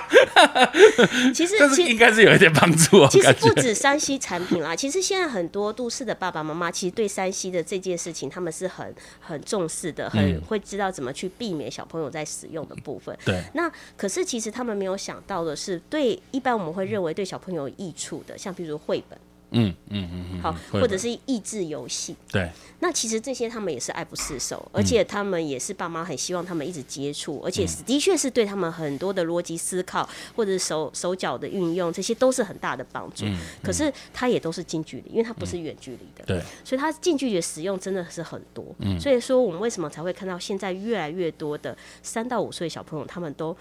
[1.33, 3.07] 其实应该是有一点帮助。
[3.07, 13.15] 其实不止山西产品啦，其实现在很多都市的爸爸妈妈其实对山西的这件事情，他们是很很重视的，很会知道怎么去避免小朋友在使用的部分。
[13.25, 13.43] 对。
[13.53, 19.19] 那可是其实他们没有想到的是，对一般我们会认为对小朋友有益处的，像比如绘本。
[19.55, 22.49] 嗯嗯嗯嗯，好，或者是益智游戏，对，
[22.81, 33.25] 那其实这些他们也是爱不释手，而且他们也是爸妈很希望他们一直接触，而且的确是对他们很多的逻辑思考或者手手脚的运用，这些都是很大的帮助。
[33.63, 38.65] 可是它也都是近距离，因为它不是远距离的，对，所以它近距离的使用真的是很多。
[38.79, 43.55] 嗯，所以说我们为什么才会看到现在越来越多的三到五岁小朋友，他们都。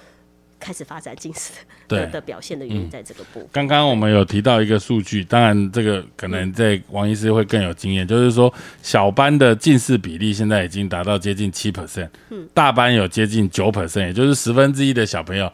[0.64, 1.52] 开始发展近视
[1.86, 3.48] 的的表现的原因，在这个部分。
[3.52, 15.52] 刚刚我们有提到一个数据，当然这个可能在王医师会更有经验，就是说小班的近视比例现在已经达到接近七 percent，嗯，大班有接近九 percent，也就是十分之一的小朋友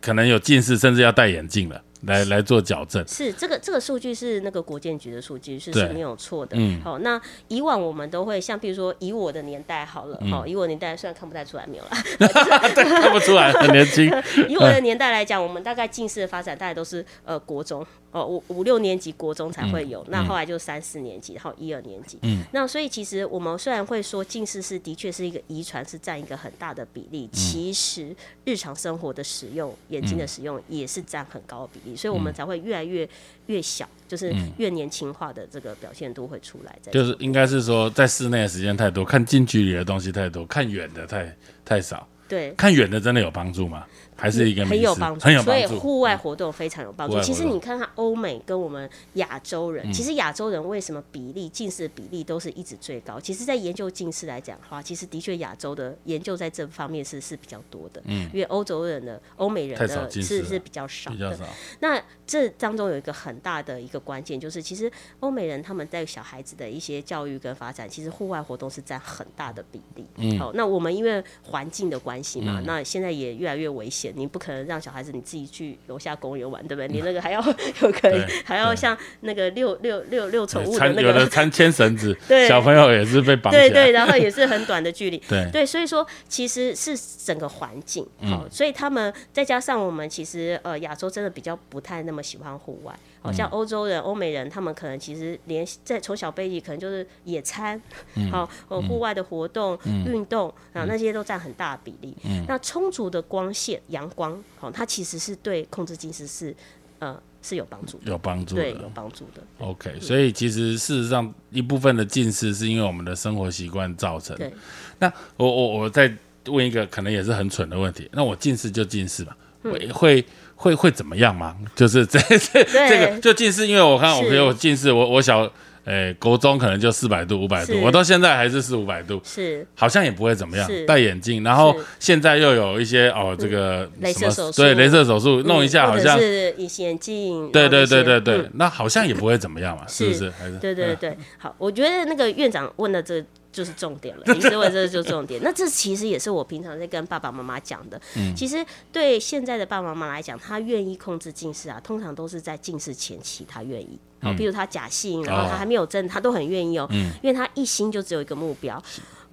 [0.00, 1.82] 可能有近视，甚至要戴眼镜了。
[2.06, 6.56] 来来做矫正，是这个这个数据是那个国建局的数据，是是没有错的。
[6.58, 11.90] 嗯，好，那以往我们都会像，比如说以我的年代好了，好，以我年代虽然看不太出来没有了，
[12.74, 14.10] 看不出来很年轻。
[14.48, 17.86] 以我的年代来讲，我们大概近视的发展大概都是呃国中。
[18.12, 22.18] 哦，五五六年级国中才会有，那后来就三四年级，然后一二年级。
[22.22, 33.08] 嗯，那所以其实我们虽然会说近视是的确是一个遗传，是占一个很大的比例，其实日常生活的使用眼睛的使用也是占很高的比例，所以我们才会越来越
[33.46, 36.78] 越小，就是越年轻化的这个表现度会出来。
[36.92, 42.06] 就是应该是说，在室内的时间太多，看近距离的东西太多，看远的太太少。
[42.28, 43.86] 对，看远的真的有帮助吗？
[44.22, 45.66] 还是一个很有帮助，很有帮助。
[45.66, 47.20] 所以户外活动非常有帮助。
[47.22, 53.18] 其实你看看欧美跟我们亚洲人，其实亚洲人为什么比例近视比例都是一直最高？
[53.18, 58.00] 其实，在研究近视来讲的话，其实的确亚洲的研究在这方面是是比较多的。
[58.04, 61.36] 嗯，因为欧洲人的、欧美人的是是比较少的。
[61.80, 70.06] 那这当中有一个很大的一个关键，就是其实欧美人他们在小孩子的一些教育跟发展，其实户外活动是占很大的比例。
[70.18, 74.11] 嗯，好，那我们因为环境的关系嘛，那现在也越来越危险。
[74.14, 76.88] 你不可能让小孩子你自己去楼下公园玩，对不对？
[76.88, 77.40] 你那个还要
[77.82, 83.52] 有可能还要像那个遛遛遛遛宠物的那个，有的牵牵绳子， 对，小朋友也是被绑。
[83.52, 85.18] 对对，然后也是很短的距离。
[85.28, 97.80] 对对，所以说其实是整个环境好，所以他们再加上我们其实呃亚洲真的比较不太那么喜欢户外，好像欧洲人、欧美人他们可能其实连在从小背景可能就是野餐，
[98.30, 102.14] 好哦户外的活动、运动啊那些都占很大的比例。
[102.46, 104.02] 那充足的光线阳。
[104.14, 106.54] 光，好，它其实是对控制近视是，
[106.98, 109.42] 呃，是有帮助，有帮助，对，有帮助的。
[109.58, 114.36] OK，所以其实事实上一部分的近视是因为我们的生活习惯造成。
[114.36, 114.52] 对，
[114.98, 116.14] 那我我我再
[116.48, 120.26] 问一个可能也是很蠢的问题，那我近视就近视吧，会会
[120.62, 121.56] 会会怎么样吗？
[121.74, 125.50] 就是这这这个就近视，因为我看我朋友近视，我我小。
[125.84, 130.70] 哎，国中可能就四百度、五百度，我到现在还是四五百度，是好像也不会怎么样。
[130.86, 137.50] 戴眼镜，然后现在又有一些哦，这个什么手术，对，镭射手术弄一下，好像是隐形眼镜。
[137.50, 140.30] 对对对对对，那好像也不会怎么样嘛， 是不是？
[140.38, 143.20] 还是对对对，好，我觉得那个院长问的这。
[143.52, 145.40] 就是重点了，医师问这就重点。
[145.44, 148.00] 那这其实也是我平常在跟爸爸妈妈讲的。
[148.16, 154.00] 嗯，其实对现在的爸爸妈妈来讲，他愿意控制近视啊，通常都是在近视前期，他愿意。
[154.22, 156.86] 好，比如他假性，然后他还没有真，他都很愿意哦。
[156.90, 158.82] 嗯，因为他一心就只有一个目标，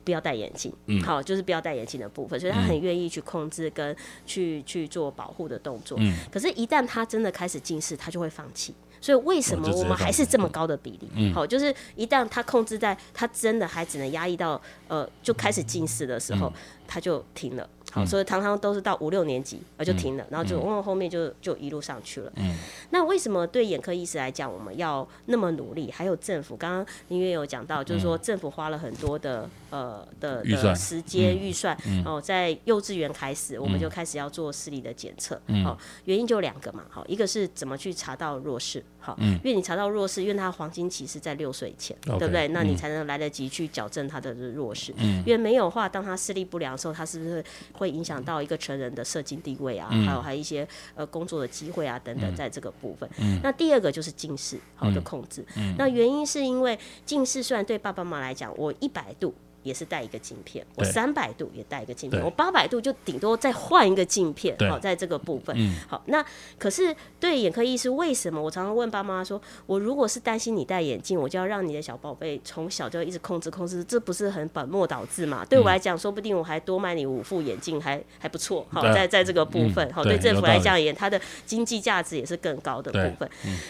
[0.03, 0.73] 不要戴眼镜。
[0.87, 5.97] 嗯，好，就是不要戴眼镜的部分，所以他很愿意去控制跟去去做保护的动作。
[6.01, 8.73] 嗯，可是，一旦他真的开始近视，他就会放弃。
[9.01, 11.31] 所以为什么我们还是这么高的比例？
[11.33, 16.51] 好，就是一旦他控制在他真的还只能压抑到呃就开始近视的时候，
[16.87, 17.67] 他就停了。
[17.91, 22.31] 好，所以常常都是到五六年级，呃就停了，然后就往后面就就一路上去了。
[22.35, 22.55] 嗯，
[22.91, 25.91] 那为什么对眼科医师来讲，我们要那么努力？
[25.91, 31.75] 还有政府，刚刚林院有讲到，就是说政府花了很多的呃的的时间预算，
[32.05, 35.41] 哦，在幼稚园开始，我们就开始要做视力的检测。
[35.63, 35.75] 好，
[36.05, 42.47] 原因就两个嘛，好，一个是怎么去查到弱视，好，因为你查到弱视，因为它黄金期是在六岁前，对不对？
[42.49, 44.93] 那你才能来得及去矫正他的弱视。
[44.97, 47.43] 嗯，因为没有话，当他视力不良的时候，他是不是？
[47.79, 53.09] 会影响到一个成人的社经地位啊，还有还有一些呃工作的机会啊等等，在这个部分。
[53.41, 55.45] 那第二个就是近视好的控制。
[55.77, 59.33] 那原因是因为近视虽然对爸爸妈妈来讲，我一百度。
[59.63, 64.55] 也是带一个镜片，我三百度也带一个镜片，我八百度就顶多再换一个镜片。
[64.69, 65.55] 好，在这个部分，
[65.87, 66.23] 好，那
[66.57, 75.43] 可是对眼科医师，为什么我常常问爸妈说，我如果是担心你戴眼镜，我就要让你的小宝贝从小就一直控制控制，这不是很本末倒置嘛？
[75.43, 78.65] 对我来讲，说不定我还多买你五副眼镜，还还不错。
[78.69, 83.29] 好，在在这个部分，好，对政府来讲也，它的经济价值也是更高的部分。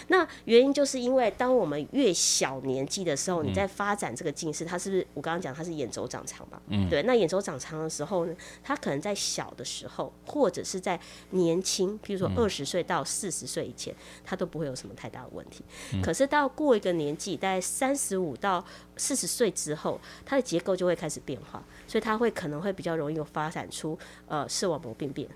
[0.09, 5.78] 那原因就是因为当我们越小年纪的时候，你在发展这个近视，它是不是我刚刚讲它是。
[5.79, 10.99] 眼轴长长吧，嗯，对，那眼轴长长的时候呢，他可能在小的时候，或者是在
[11.31, 15.63] 年轻，比如说二十岁到四十岁以前，他都不会有什么太大的问题。
[16.03, 18.63] 可是到过一个年纪，大概三十五到
[18.97, 25.27] 四十岁之后，它的结构就会开始变化，所以它会可能会比较容易有发展出呃视网膜病变。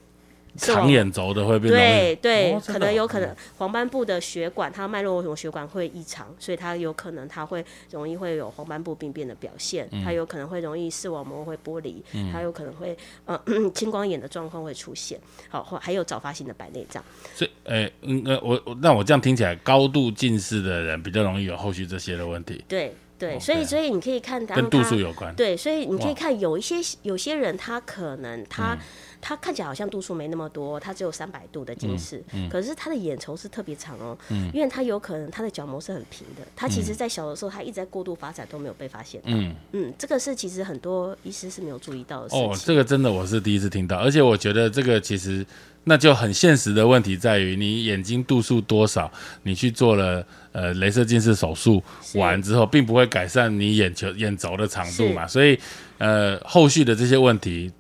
[0.55, 13.39] 长眼轴的会变对对，可能有可能黄斑部的血管，它脉络膜血管会异常，所以它有可能它会容易会有黄斑部病变的表现，它有可能会容易视网膜会剥离，它有可能会呃
[13.73, 17.03] 青光眼的状况会出现，好，或还有早发性的白内障。
[17.33, 22.63] 所以，诶，嗯呃，我那我这样听起来，高度近视的人比较容易有后续这些的问题。
[22.67, 25.33] 对对，所以所以你可以看，跟度数有关。
[25.35, 28.77] 对，所以你可以看有一些有些人他可能他。
[29.25, 34.17] 他看起来好像度数没那么多，他只有三百度的近视，可是他的眼轴是特别长哦，
[34.53, 39.21] 因为他有可能他的角膜是很平的，他其实在小的时候他一直在过度发展都没有被发现。
[39.23, 42.36] 嗯嗯，这个是其实很多医师是没有注意到的。
[42.36, 45.45] 哦，这个真的我是第一次听到，而且我觉得这个其实
[45.86, 49.09] 那就很现实的问题在于你眼睛度数多少，
[49.43, 51.81] 你去做了呃镭射近视手术
[52.15, 55.57] 完之后，并不会改善你眼球眼轴的长度嘛，所以
[55.97, 57.71] 呃后续的这些问题。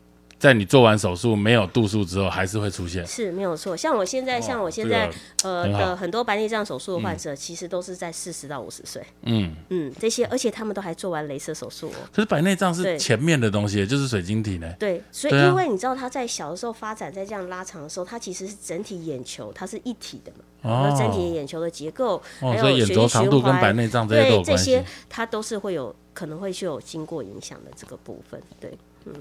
[0.43, 3.77] 在你做完手术没有度数之后，还是会出现，是没有错。
[3.77, 5.09] 像我现在，像我现在，
[5.41, 9.01] 呃的很多白内障手术的患者，其实都是在四十到五十岁。
[9.21, 12.09] 嗯嗯，这些，而且他们都还做完镭射手术哦。
[12.11, 14.69] 可是白内障是前面的东西，就是水晶体呢。
[14.77, 20.69] 对，所以因为你知道，他在小的时候发展，在这样拉长的时候，它其实是整体眼球，它是一体的嘛。
[20.69, 20.93] 哦。
[20.99, 28.41] 整体眼球的结构，还有眼轴长度跟白内障这些对这些，它都是会有可能会是有经过影响的这个部分。
[28.59, 29.13] 对，嗯。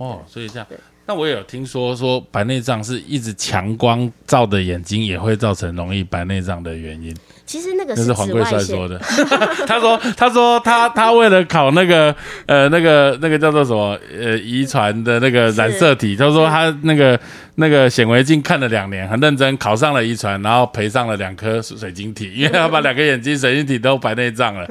[0.00, 0.66] 哦，所以这样，
[1.04, 7.14] 那我也有听说说白内障是一直强光照的眼睛也会造成容易白内障的原因。
[7.44, 8.98] 其实那个是黄贵帅说的，
[9.68, 12.14] 他说他说他他为了考那个
[12.46, 17.18] 呃那个那个叫做什么呃遗传的那个染色体，他说他那个
[17.56, 24.66] 那个显微镜看了两年，很认真考上了遗传，然后赔上了两颗水晶体，因为他把两个眼睛水晶体都白内障了。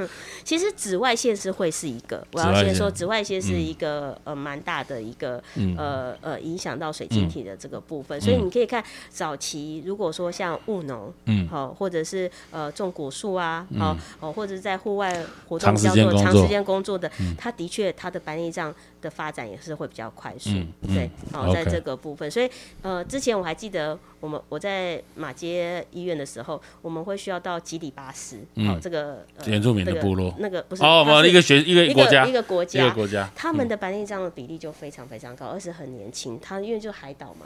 [0.50, 5.40] 其实紫外线是会是一个，我要先说紫外线是一个呃蛮大的一个
[5.78, 18.74] 呃呃影响到水晶体的这个部分，所以你可以看早期如果说像务农，嗯，好，或者是呃种果树啊，好，哦，或者在户外活动比较多长时间工作的，他的确他的白内障。
[19.02, 20.50] 的发展也是会比较快速，
[20.82, 22.50] 对，好，在这个部分，所以
[22.82, 37.46] 呃，之前我还记得我们我在马街医院的时候，我们会需要到吉里巴斯，好，这个原住民的部落，那个不是哦，一个学一个国家，一个国家，一个国家，他们的白内障的比例就非常非常高，而且很年轻，他因为就海岛嘛，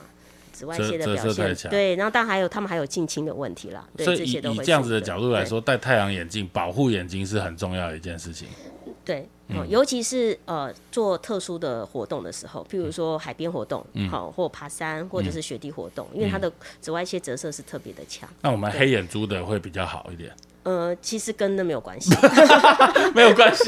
[0.51, 8.47] 紫外线的表现，对，然后当然还有他们还有近亲的问题啦，对，这些都以这样子的角度来说，戴太阳眼镜保护眼睛是很重要的一件事情。
[9.05, 9.27] 对，
[9.67, 18.29] 尤其是呃做特殊的活动的时候，譬如说海边活动，好或爬山或者是雪地活动，因为它的紫外线折射是特别的强。
[18.41, 20.33] 那我们黑眼珠的会比较好一点。
[20.63, 22.09] 呃，其实跟那没有关系，
[23.13, 23.63] 没有关系，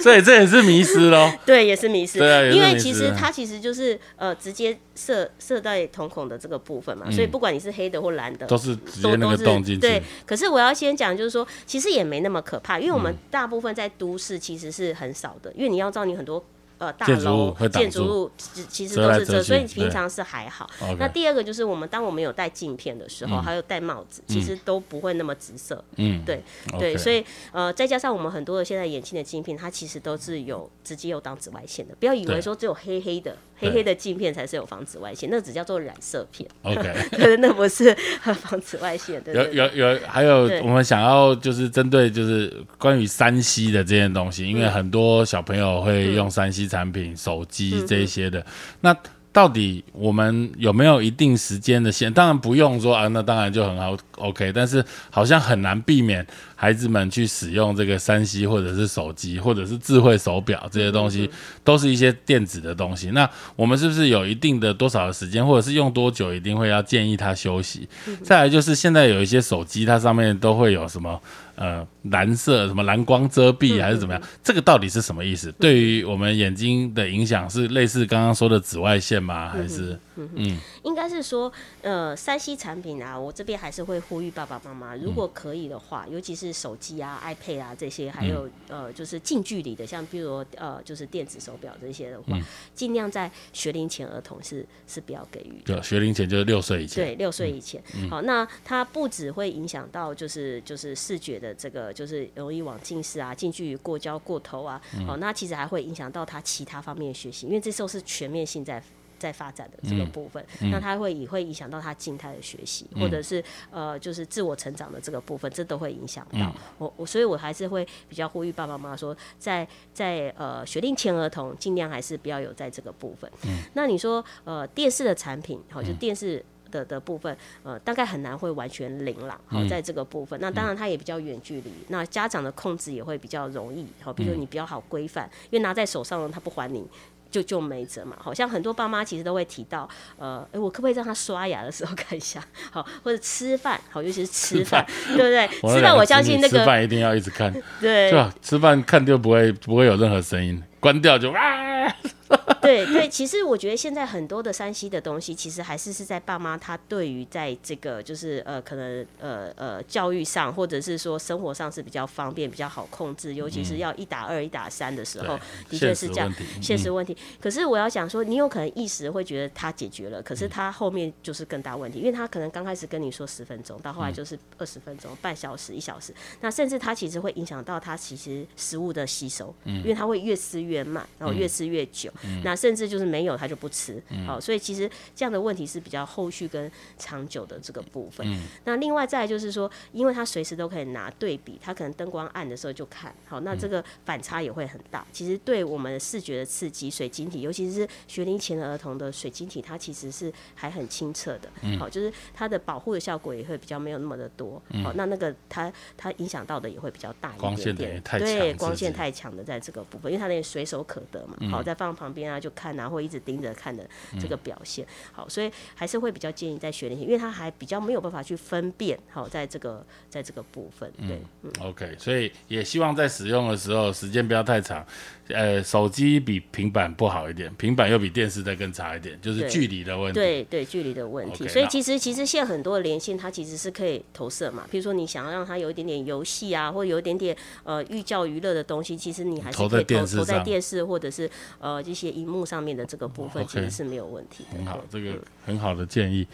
[0.00, 1.30] 所以这也是迷失喽。
[1.44, 2.18] 对，也是迷失。
[2.18, 9.80] 对啊，因为其实它其实就是呃直接射射在瞳孔的这个部分嘛，所以不管你是黑的或蓝的，都是直接那个洞进去。
[9.80, 16.44] 对，可是我要先讲，就是说其实也没那么可怕，因为我们大部分在都市其实是很少的，因为你要知道你很多。
[16.82, 18.30] 呃大楼建筑物，
[18.68, 20.68] 其实都是遮，所以平常是还好。
[20.98, 25.82] 那第二个就是我们当我们有戴镜片的时候，还有戴帽子，其实都不会那么直射。
[25.94, 26.42] 嗯，对
[26.80, 33.36] 对，所以呃再加上我们很多的现在眼镜的镜片，它其实都是有直接有挡紫外线的，不要以为说只有黑黑的。
[33.62, 36.50] 黑黑的镜片才是有防紫外线，那只叫做染色片。
[36.62, 39.22] OK，那不是 防紫外线。
[39.24, 48.44] 有有有，还有我们想要就是针对就是关于山西的这件东西，因为很多小朋友会用山西产品、手机这些的，
[48.80, 48.96] 那。
[49.34, 52.12] 到底我们有没有一定时间的限？
[52.12, 54.52] 当然不用说啊，那当然就很好，OK。
[54.52, 61.30] 但是好像很难避免孩子们去使用这个三 C 或者是手机或者是智慧手表这些东西，
[61.64, 63.12] 都是一些电子的东西。
[63.12, 67.88] 那我们是不是有一定的多少的时间，或者是用多久，一定会要建议他休息？
[68.22, 71.18] 再来就是现在有一些手机，它上面都会有什么？
[71.54, 74.22] 呃，蓝色什么蓝光遮蔽还是怎么样？
[74.42, 75.52] 这个到底是什么意思？
[75.52, 79.48] 对于我们眼睛的影响是类似刚刚说的紫外线吗？
[79.50, 79.98] 还是？
[80.16, 81.50] 嗯，应该是说，
[81.80, 92.38] 呃，三 C 产品啊，我这边还是会呼吁爸爸妈妈，如果可以的话，尤其是手机啊、iPad 啊这些，还有呃，就是近距离的，像比如呃，就是电子手表这些的话，
[92.74, 95.62] 尽量在学龄前儿童是是不要给予。
[95.64, 97.02] 对，学龄前就是六岁以前。
[97.02, 97.82] 对，六岁以前。
[98.10, 104.80] 好，那它不只会影响到就是就是视觉的这个，就是容易往近视啊、近距离过焦过头啊。
[105.08, 108.80] 哦，那其实还会影响到他其他方面的学习，因为这时候是全面性在。
[109.18, 113.40] 在发展的这个部分，那它会也会影响到他静态的学习，或者是
[113.70, 116.92] 呃，就是自我成长的这个部分，这都会影响到我。
[116.96, 119.64] 我所以，我还是会比较呼吁爸爸妈妈说，在
[119.94, 123.30] 在呃学龄前儿童，尽量还是不要有在这个部分。
[123.74, 129.40] 那你说呃电视的产品，好，就电视的的部分，呃，大概很难会完全零了。
[129.46, 133.86] 好，在这个部分，那当然它也比较远距离，那家长的控制也会比较容易。
[134.00, 136.84] 好，比如你比较好规范，因为拿在手上他不还你。
[137.32, 145.48] 就就没辙嘛，好像很多爸妈其实都会提到，呃，哎，我可不可以让他刷牙的时候 看一下，好，或者吃饭，好，尤其是吃饭，对不对？
[145.74, 147.50] 吃饭我相信那个吃饭一定要一直看，
[147.80, 148.34] 对，是吧？
[148.42, 151.96] 吃饭看就不会不会有任何声音，关掉就啊。
[152.62, 166.32] 对对，其实我觉得现在很多的山西的东西，其实还是是在爸妈他对于在这个就是呃可能呃呃教育上，或者是说生活上是比较方便、比较好控制，尤其是要一打二、一打三的时候，的确是这样。
[166.62, 167.14] 现实问题。
[167.38, 182.08] 可是我要讲说，你有可能一时会觉得他解决了，可是他后面就是更大问题，因为他可能刚开始跟你说十分钟，到后来就是二十分钟、半小时、一小时，那甚至他其实会影响到他其实食物的吸收，因为他会越吃越慢，然后越吃越久。
[182.44, 188.24] 那甚至就是没有他就不吃，好，所以其实这样的问题是比较后续跟长久的这个部分。
[188.64, 195.04] 那另外再就是说，因为他随时都可以拿对比，他可能灯光暗的时候就看好，那这个反差也会很大。
[195.10, 204.62] 其实对我们视觉的刺激，水晶体，尤其是学龄前的儿童的水晶体，它其实是还很清澈的，好，就是它的保护的效果也会比较没有那么的多。
[204.82, 212.32] 好，那那个它它影响到的也会比较大一点点，对，光线太强的在这个部分，因为它那个随手可得嘛，好，再放旁边。
[212.32, 213.86] 啊，就看啊，或一直盯着看的
[214.18, 221.20] 这个表现，好，所以还是会比较建议在学龄前，因为他还比较没有办法去分辨，好，在这个在这个部分，对
[221.60, 224.86] ，OK，所以也希望在使用的时候时间不要太长。
[225.28, 230.18] 呃，手机比平板不好一点，平板又比电视再更差一点，就是距离的问题。
[230.18, 231.48] 对对，距离的问题。
[231.48, 234.66] 所以其实其实现在很多的连线，它其实是可以投射嘛。
[234.70, 244.44] 比如说你想要让它有一点点游戏啊，或者有一点点呃寓教于乐的东西，其实你还是可以投投在电视或者是呃这些荧幕上面的这个部分，其实是没有问题。
[244.50, 245.14] 很好，这个
[245.46, 246.26] 很好的建议。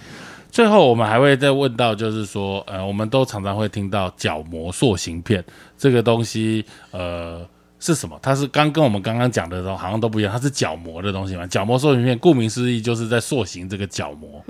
[0.50, 5.44] 最后我们还会再问到，就是说呃，我们都常常会听到角膜塑形片
[5.76, 7.46] 这个东西，呃。
[7.80, 8.18] 是什么？
[8.22, 11.46] 它是刚跟我们刚刚讲的时候好像都不一样，它是角膜的东西嘛？
[11.46, 14.42] 角膜塑形片，顾名思义就是在塑形这个角膜，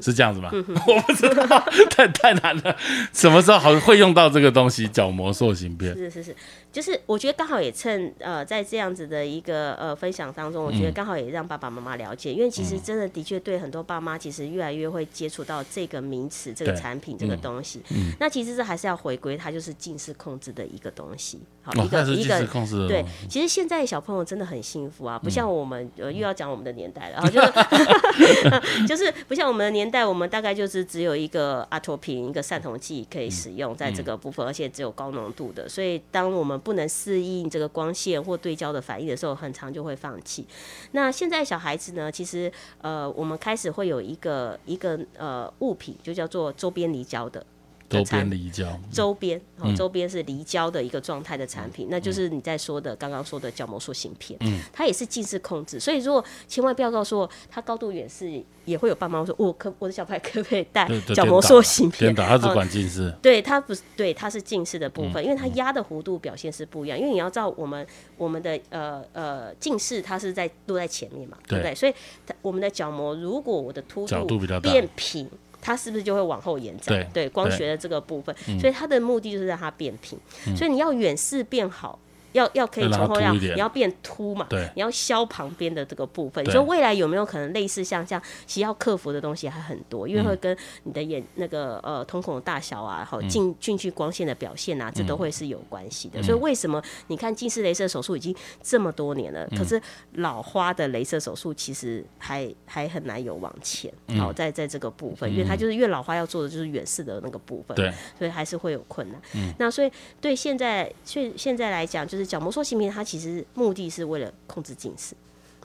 [0.00, 0.50] 是这样子吗？
[0.52, 1.46] 我不知道，
[1.90, 2.76] 太太难了。
[3.12, 4.86] 什么时候好会用到这个东西？
[4.88, 5.94] 角膜塑形片？
[5.94, 6.36] 是是是。
[6.70, 17.80] 就是我觉得刚好也趁呃在这样子的一个呃分享当中，我觉得刚好也让爸爸妈妈了解，因为其实真的的确对很多爸妈其实越来越会接触到这个名词、这个产品、这个东西。
[18.20, 21.40] 那其实这还是要回归它就是近视控制的一个东西，
[21.76, 22.46] 好一个一个
[22.88, 23.04] 对。
[23.28, 40.46] 其实现在小朋友真的很幸福啊，不像我们呃又要讲我们的年代了， 就是就是不像我们的年代，我们大概就是只有一个阿托品一个散瞳剂可以使用在这个部分，而且只有高浓度的，所以当我们不能适应这个光线或对焦的反应的时候，很长就会放弃。
[40.92, 42.50] 那现在小孩子呢，其实
[42.80, 47.44] 呃，我们开始会有一个一个呃物品，就叫做周边离焦的。
[47.88, 62.14] 周边离焦，周边哦，周边是离焦的一个状态的产品，那就是你在说的刚刚说的角膜塑形片，嗯，它也是近视控制，所以如果千万不要告诉我它高度远视，也会有爸妈说，我可我的小孩可不可以戴角膜塑形片？
[62.14, 67.86] 它只管近视，对，它不是对，它是近视的部分，因为它压的弧度表现是不一样，因为你要知道我们
[68.18, 71.74] 我们的呃呃近视它是在落在前面嘛，对不对？
[71.74, 71.94] 所以
[72.42, 75.26] 我们的角膜如果我的凸度变平。
[75.68, 77.06] 它是不是就会往后延展？
[77.12, 80.18] 对，光学的这个部分，所以它的目的就是让它变平。
[80.56, 81.98] 所以你要远视变好。
[82.32, 84.46] 要要可以从后要，你要变凸嘛？
[84.50, 86.44] 对，你要削旁边的这个部分。
[86.44, 96.22] 你说未来有没有可能类似像这样，其实要克服的东西还很多，因为会跟你的眼那个呃瞳孔的大小啊，好进进去光线的表现啊，这都会是有关系的。
[96.22, 99.80] 所以为什么你看近视雷射手术已经这么多年了，可是
[100.12, 103.90] 老花的雷射手术其实还还很难有往前。
[104.18, 109.18] 好，在在这个部分，因为它就是越老花要做的就是远视的那个部分，对，所以还是会有困难。
[109.58, 112.17] 那所以对现在现现在来讲，就是。
[112.24, 115.14] 角膜塑形片，它其实目的是为了控制近视。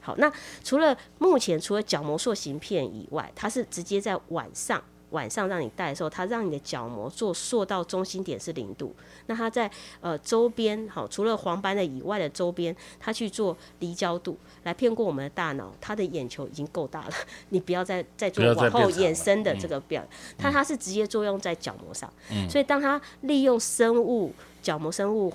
[0.02, 0.30] 好，那
[0.66, 8.94] 除了目前除了角膜塑形片以外，它是直接在晚上晚上让你戴的时候，它让你的角膜做塑到中心点是零度。
[9.28, 15.72] 那它在呃周边，好，除了黄斑的以外的周边，它去做离焦度，来骗过我们的大脑。
[15.80, 17.12] 它的眼球已经够大了，
[17.48, 20.06] 你不要再再做往后延伸的这个表。
[20.38, 22.12] 它它是直接作用在角膜上，
[22.50, 25.34] 所以当它利用生物角膜生物。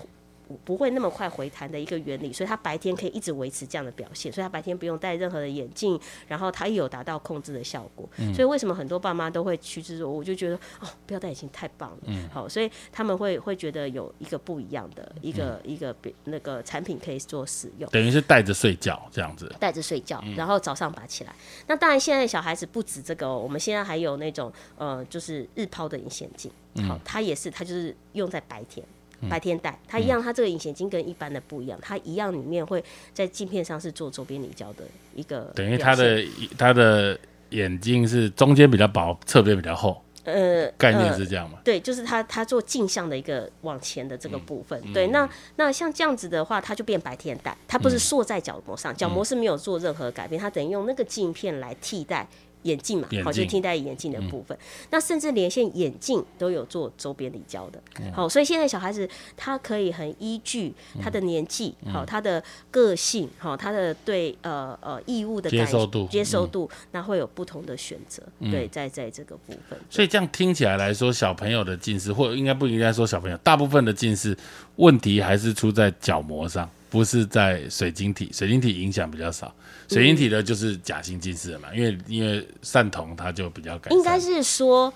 [0.65, 8.09] 不会那么快回弹的一个原理，所以它白天可以一直维持这样的表现，所以它白天不用戴任何的眼镜，然后它也有达到控制的效果。
[8.35, 10.19] 所以为什么很多爸妈都会趋之若鹜？
[10.19, 12.29] 我就觉得哦，不要戴眼镜太棒了。
[12.33, 15.95] 好，所以他们会会觉得有一个不一样的一个一个
[16.25, 21.35] 那个产品可以做使用，等于是戴着睡觉这样子，戴着睡觉，然后早上拔起来。
[21.67, 26.51] 那当然，现在小孩子不止这个，哦，我们现在还有那种呃，就是日抛的隐形镜，
[26.89, 28.85] 好，它也是，它就是用在白天。
[29.29, 35.51] 白天戴，它一样，它这个隐形镜跟一般的不一样，它一样里面会在镜片上是做周边离焦的一个。
[35.55, 36.23] 等于它的
[36.57, 37.19] 它的
[37.51, 40.01] 眼镜是中间比较薄，侧边比较厚。
[40.25, 41.59] 呃，概念是这样吗？
[41.65, 44.79] 对，就是它它做镜像的一个往前的这个部分。
[44.93, 52.29] 对，那那像这样子的话，它就变白天戴，它不是塑在角膜上，角膜是没有做任何改变，它等于用那个镜片来替代。
[52.63, 54.57] 眼镜嘛，好，就替代眼镜的部分。
[54.91, 57.81] 那甚至连线眼镜都有做周边离焦的。
[58.13, 68.23] 好，所以现在小孩子他可以很依据他的年纪，好，他的个性，好，他的对呃呃异物的接受度，接受度，那会有不同的选择。
[68.51, 69.79] 对，在在这个部分。
[69.91, 74.37] 所以这样听起来来说，小朋友的近视，或应该不应该说小朋友，大部分的近视
[74.77, 76.69] 问题还是出在角膜上。
[76.91, 79.55] 不是在水晶体，水晶体影响比较少，
[79.89, 84.93] 水晶体的就是假性近视嘛，因为因为散瞳它就比较改应该是说，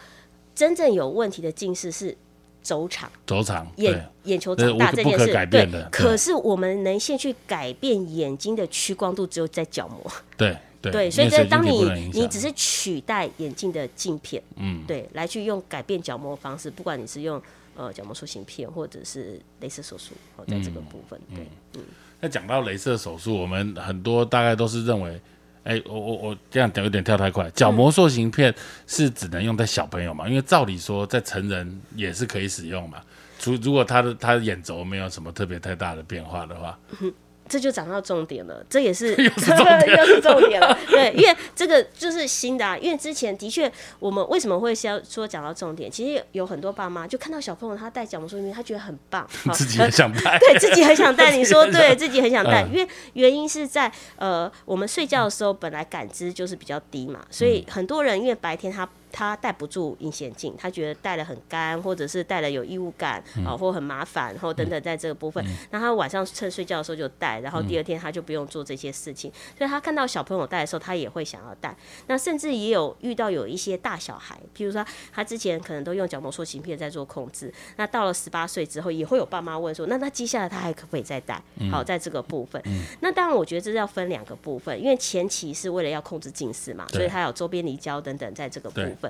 [0.55, 2.17] 真正有问题的近视是
[2.63, 5.85] 轴长，轴长眼眼球长大这件事，对。
[5.91, 10.11] 可是我们能先去改变眼睛的屈光度，只有在角膜。
[10.37, 17.41] 对对，所以在当你你只是取代眼镜的镜片，嗯，对，来去用改变角膜方式，不管你是用。
[17.75, 21.83] 呃，角膜塑形片或者是镭射手术，哦，在这个部分，对，嗯。
[22.21, 25.21] 那讲到镭射手术，我们很多大概都是认为，
[25.65, 27.51] 哎，我我我这样讲有点跳太快。
[27.51, 28.55] 角膜塑形片
[28.87, 30.29] 是只能用在小朋友嘛？
[30.29, 33.03] 因为照理说，在成人也是可以使用嘛。
[33.39, 36.79] 除如果他的他的眼轴没有什么特别太大的变化的话。
[37.53, 39.31] 这就讲到重点了，这也是 又
[40.07, 40.79] 是重点了。
[40.89, 45.91] 对，因为这个就是新的，啊，因为之前的确我们为什么会先说讲到重点？
[45.91, 51.37] 其实有很多爸妈就看到小朋友他戴角膜塑形片，他觉得很棒， 自己很想戴，对自己很想戴。
[51.37, 58.89] 你说对自己很想戴，因为原因是在呃，我们睡觉的时候本来感知就是比较低嘛，所以很多人因为白天他。
[59.13, 69.31] 他戴不住隐形镜，他觉得戴了很干，或者是戴了有异物感啊，或很麻烦，然后等等，在这个部分，那他晚上趁睡觉的时候就戴，然后第二天他就不用做这些事情。
[69.57, 71.77] 所以他看到小朋友戴的时候，他也会想要戴。
[72.07, 81.43] 那甚至也有遇到有一些大小孩，譬如说他之前可能都用角膜塑形片在做控制，那到了十八岁之后，也会有爸妈问说，那他接下来他还可不可以再戴？
[81.71, 82.63] 好，在这个部分，
[83.01, 89.02] 那当然我觉得这是要分两个部分，因为前期是为了要控制近视嘛，所以他有周边离焦等等，在这个部分。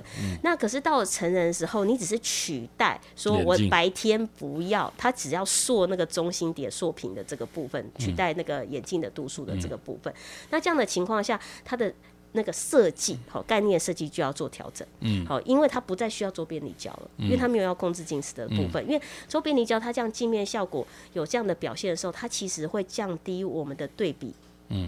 [0.43, 10.12] 那可是到了成人的时候，你只是取代，说我白天不要，他只要塑那个中心点塑平的这个部分，取代那个眼镜的度数的这个部分。
[10.51, 11.93] 那这样的情况下，它的
[12.32, 14.86] 那个设计，好概念设计就要做调整。
[15.01, 18.82] 嗯，好，因为它不再需要周边离焦了，因为它没有要控制近视的部分。
[18.88, 24.34] 因为周边离焦，它这样镜面效果有这样的表现的时候，它其实会降低我们的对比。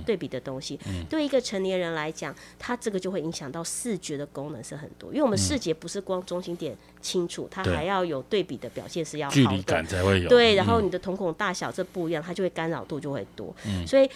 [0.04, 0.78] 对比的东西。
[1.08, 10.28] 对一个成年人来讲，他这个就会影响到视觉的功能是很多，因为我们视觉不是光中心点清楚，它还要有对比的表现是要距离感才会有。
[10.28, 13.54] 对，然后你的瞳孔大小这不一样，它就会干扰度就会多。
[13.86, 14.10] 所以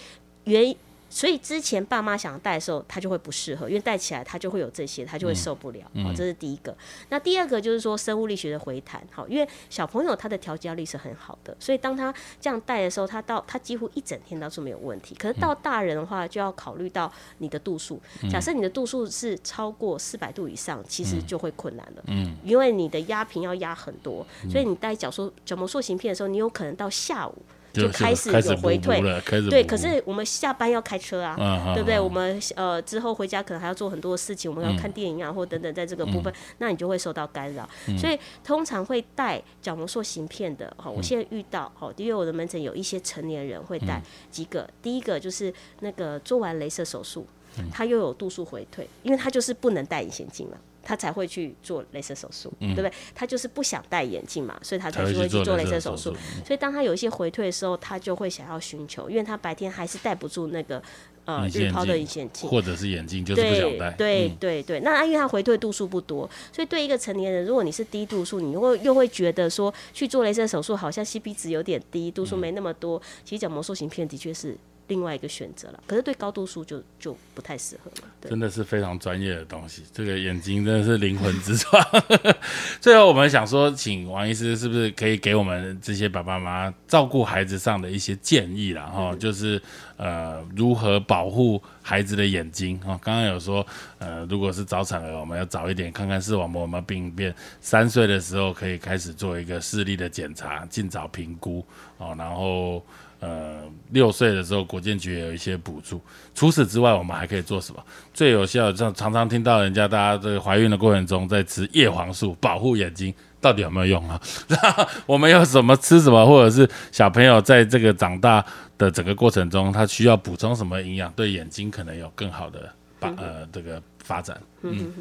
[0.44, 0.74] 原。
[1.10, 5.80] 所以之前爸妈想戴的时候，他就会不适合，因为戴起来他就会有这些，他就会受不了。
[6.02, 6.76] 好，这是第一个。
[7.08, 9.02] 那第二个就是说生物力学的回弹。
[9.10, 15.14] 好，因为小朋友他的调节力是很好的，所以当他这样戴的时候，他到他几乎一整天都是没有问题。
[15.14, 18.00] 可是到大人的话，就要考虑到你的度数。
[18.30, 22.02] 假设你的度数是超过四百度以上，其实就会困难了。
[22.08, 22.36] 嗯。
[22.44, 27.34] 因为你的压平要压很多，所以你戴角塑角膜塑形片的时候，你有可能到下午。
[27.78, 29.00] 就开始有回退，
[29.48, 31.98] 对，可是我们下班要开车啊，对不对？
[32.00, 37.68] 我们呃之后回家可能还要做很多的事情，我们要看电影啊，或等等，在这个部分，那你就会受到干扰。
[37.96, 47.26] 所以通常会带角膜塑形片的，哈，我现在遇到，哈，因为我的门诊有一些成年人会带几个，第一个就是那个做完镭射手术，
[47.72, 50.56] 他又有度数回退，因为他就是不能戴隐形镜嘛。
[50.80, 52.90] 他才会去做镭射手术，对不对？
[53.14, 56.16] 他就是不想戴眼镜嘛，所以他才会去做镭射手术。
[56.46, 60.82] 所以当他有一些回退的时候，他就会想要寻求，因为他白天还是戴不住那个
[61.26, 63.90] 呃日抛的隐形镜，或者是眼镜就是不想戴。
[63.98, 72.98] 对对对，那因为他回退度数不多，所以对一个成年人，如果你是低度数，你会又会觉得说去做镭射手术好像 CP 值有点低，度数没那么多。
[73.26, 74.56] 其实角膜塑形片的确是。
[74.88, 78.08] 另外一个选择了，可是对高度数就就不太适合了。
[78.22, 81.82] 真的是非常专业的东西，这个眼睛真的是灵魂之窗。
[82.80, 88.90] 最后，我们想说，请王医师是不是可以给我们这些爸爸妈妈照顾孩子上的一些建议了？
[88.90, 89.60] 哈，就是
[89.96, 92.98] 呃，如何保护孩子的眼睛啊？
[93.02, 93.64] 刚刚有说，
[93.98, 101.62] 呃，如果是早产儿，我们要早一点看看视网膜有没有病变，三岁的时候可以开始做一个视力的检查，尽早评估
[101.98, 102.82] 哦，然后。
[103.20, 103.57] 呃，
[103.90, 106.00] 六岁的时候，国建局也有一些补助。
[106.34, 107.82] 除此之外，我们还可以做什么？
[108.12, 114.20] 最有效，像常常听到人家大家这个怀孕的过程中在吃叶黄素保护眼睛，到底有没有用啊？
[115.06, 118.44] 我们要什么吃什么，或者是小朋友在这个长大
[118.76, 122.68] 的整个过程中，他需要补充什么营养，对眼睛可能有更好的
[123.00, 124.40] 发呃这个发展。
[124.62, 124.92] 嗯，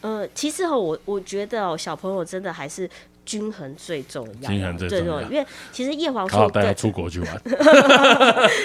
[0.00, 2.88] 呃，其实哈，我我觉得哦，小朋友真的还是。
[3.26, 7.42] 均衡最重要，均衡最重要，因为其实叶黄素带他出国去玩，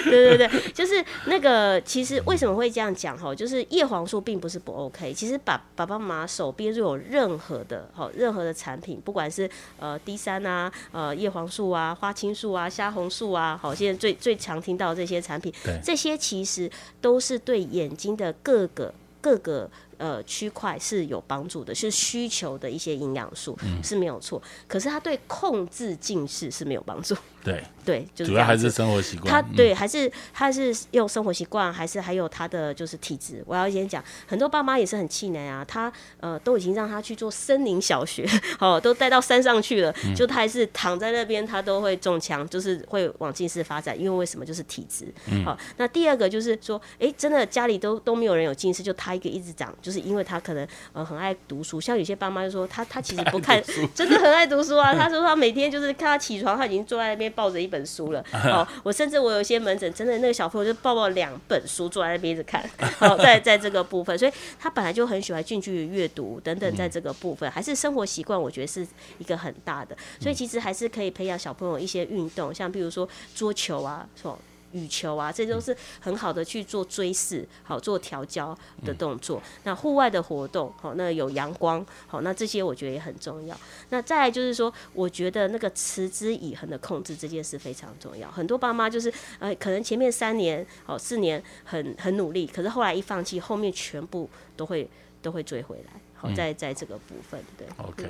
[0.04, 3.34] 对对对，就是那个其实为什么会这样讲哈？
[3.34, 9.50] 就是叶黄素并不是不 OK，其实把爸爸妈妈手边如果有任何的哈任何的产品，不管是
[9.80, 15.52] 呃 D 三啊、呃叶黄素啊、花青素啊、虾红素啊，好，现在最最常听到这些产品，
[15.82, 19.68] 这些其实都是对眼睛的各个各个。
[20.02, 27.14] 呃，区块是有帮助的，是需求的一些营养素是没有错，可是它对控制近视是没有帮助。
[27.44, 29.28] 对对，主要还是生活习惯。
[29.28, 33.42] 他对，还是他是用生活习惯，还是还有他的就是体质。
[33.44, 38.24] 我要先讲，很多爸妈也是很气馁啊，他呃都已经让他去做森林小学，
[38.60, 43.98] 哦，都带到山上去了，就他还是躺在那边，他都会中枪，就是会往近视发展。
[43.98, 44.46] 因为为什么？
[44.46, 45.12] 就是体质。
[45.44, 51.80] 好，那第二个就是说，哎，真的家里都都没有人有近视，就他一个一直长，就是因为他可能呃很爱读书。
[51.80, 53.60] 像有些爸妈就说，他他其实不看，
[53.92, 54.94] 真的很爱读书啊。
[54.94, 57.31] 他说他每天就是看他起床，他已经坐在那边。
[57.32, 62.64] 抱着一本书了， 哦，我甚至我有一些门诊，真的那个小朋友就抱抱两本书坐在那边一直看，
[62.98, 67.50] 好， 在在这个部分，所以他本来就很喜欢近距离阅读等等，在这个部分。
[67.50, 68.86] 还是生活习惯，我觉得是
[69.18, 74.38] 一个很大的，所以其实还是可以培养小朋友一些运动，像比如说桌球啊，说。
[74.72, 79.40] 羽球啊，这都是很好的去做追视，好做调焦的动作。
[79.64, 83.56] 那户外的活动，好，那有阳光，好，那这些我觉得也很重要。
[83.90, 88.30] 那再来就是说，我觉得那个持之以恒的控制这件事非常重要。
[88.30, 94.88] 很多爸妈就是，呃，可能前面三年，好四年很很努力，可是后来一放弃，后面全部都会
[95.20, 96.00] 都会追回来。
[96.34, 98.04] 在在这个部分，对，OK，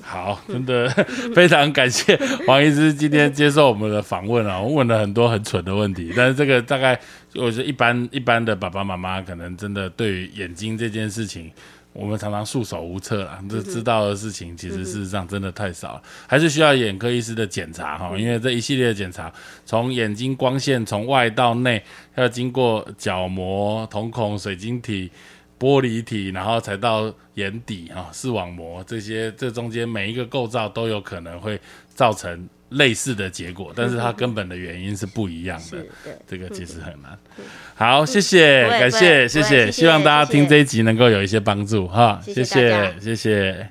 [0.00, 0.88] 好，真的
[1.34, 6.98] 非常感谢黄医师今天接受我们的访问啊，我问了很多很蠢的问题，但是这个大概
[7.34, 11.50] 我觉得一般一般的爸爸妈妈可能真的对于眼睛这件事情，
[11.92, 19.32] 我们常常束手无策啊，这知道的事情其实事实上真的太少了，还是需要眼科医师的检查哈，因为这一系列的检查，
[19.64, 21.82] 从眼睛光线从外到内，
[22.16, 25.10] 要经过角膜、瞳孔、水晶体。
[25.62, 31.56] 玻璃体，然后才到眼底啊，视网膜这些，这中间每一个构造都有可能会
[31.94, 35.86] 造成类似的结果，但是它根本的原因是不一样的。
[36.26, 37.16] 这个其实很难。
[37.76, 43.68] 好，谢谢，感谢，谢谢，希望大家听这一集能够有一些帮助哈，谢谢，谢谢。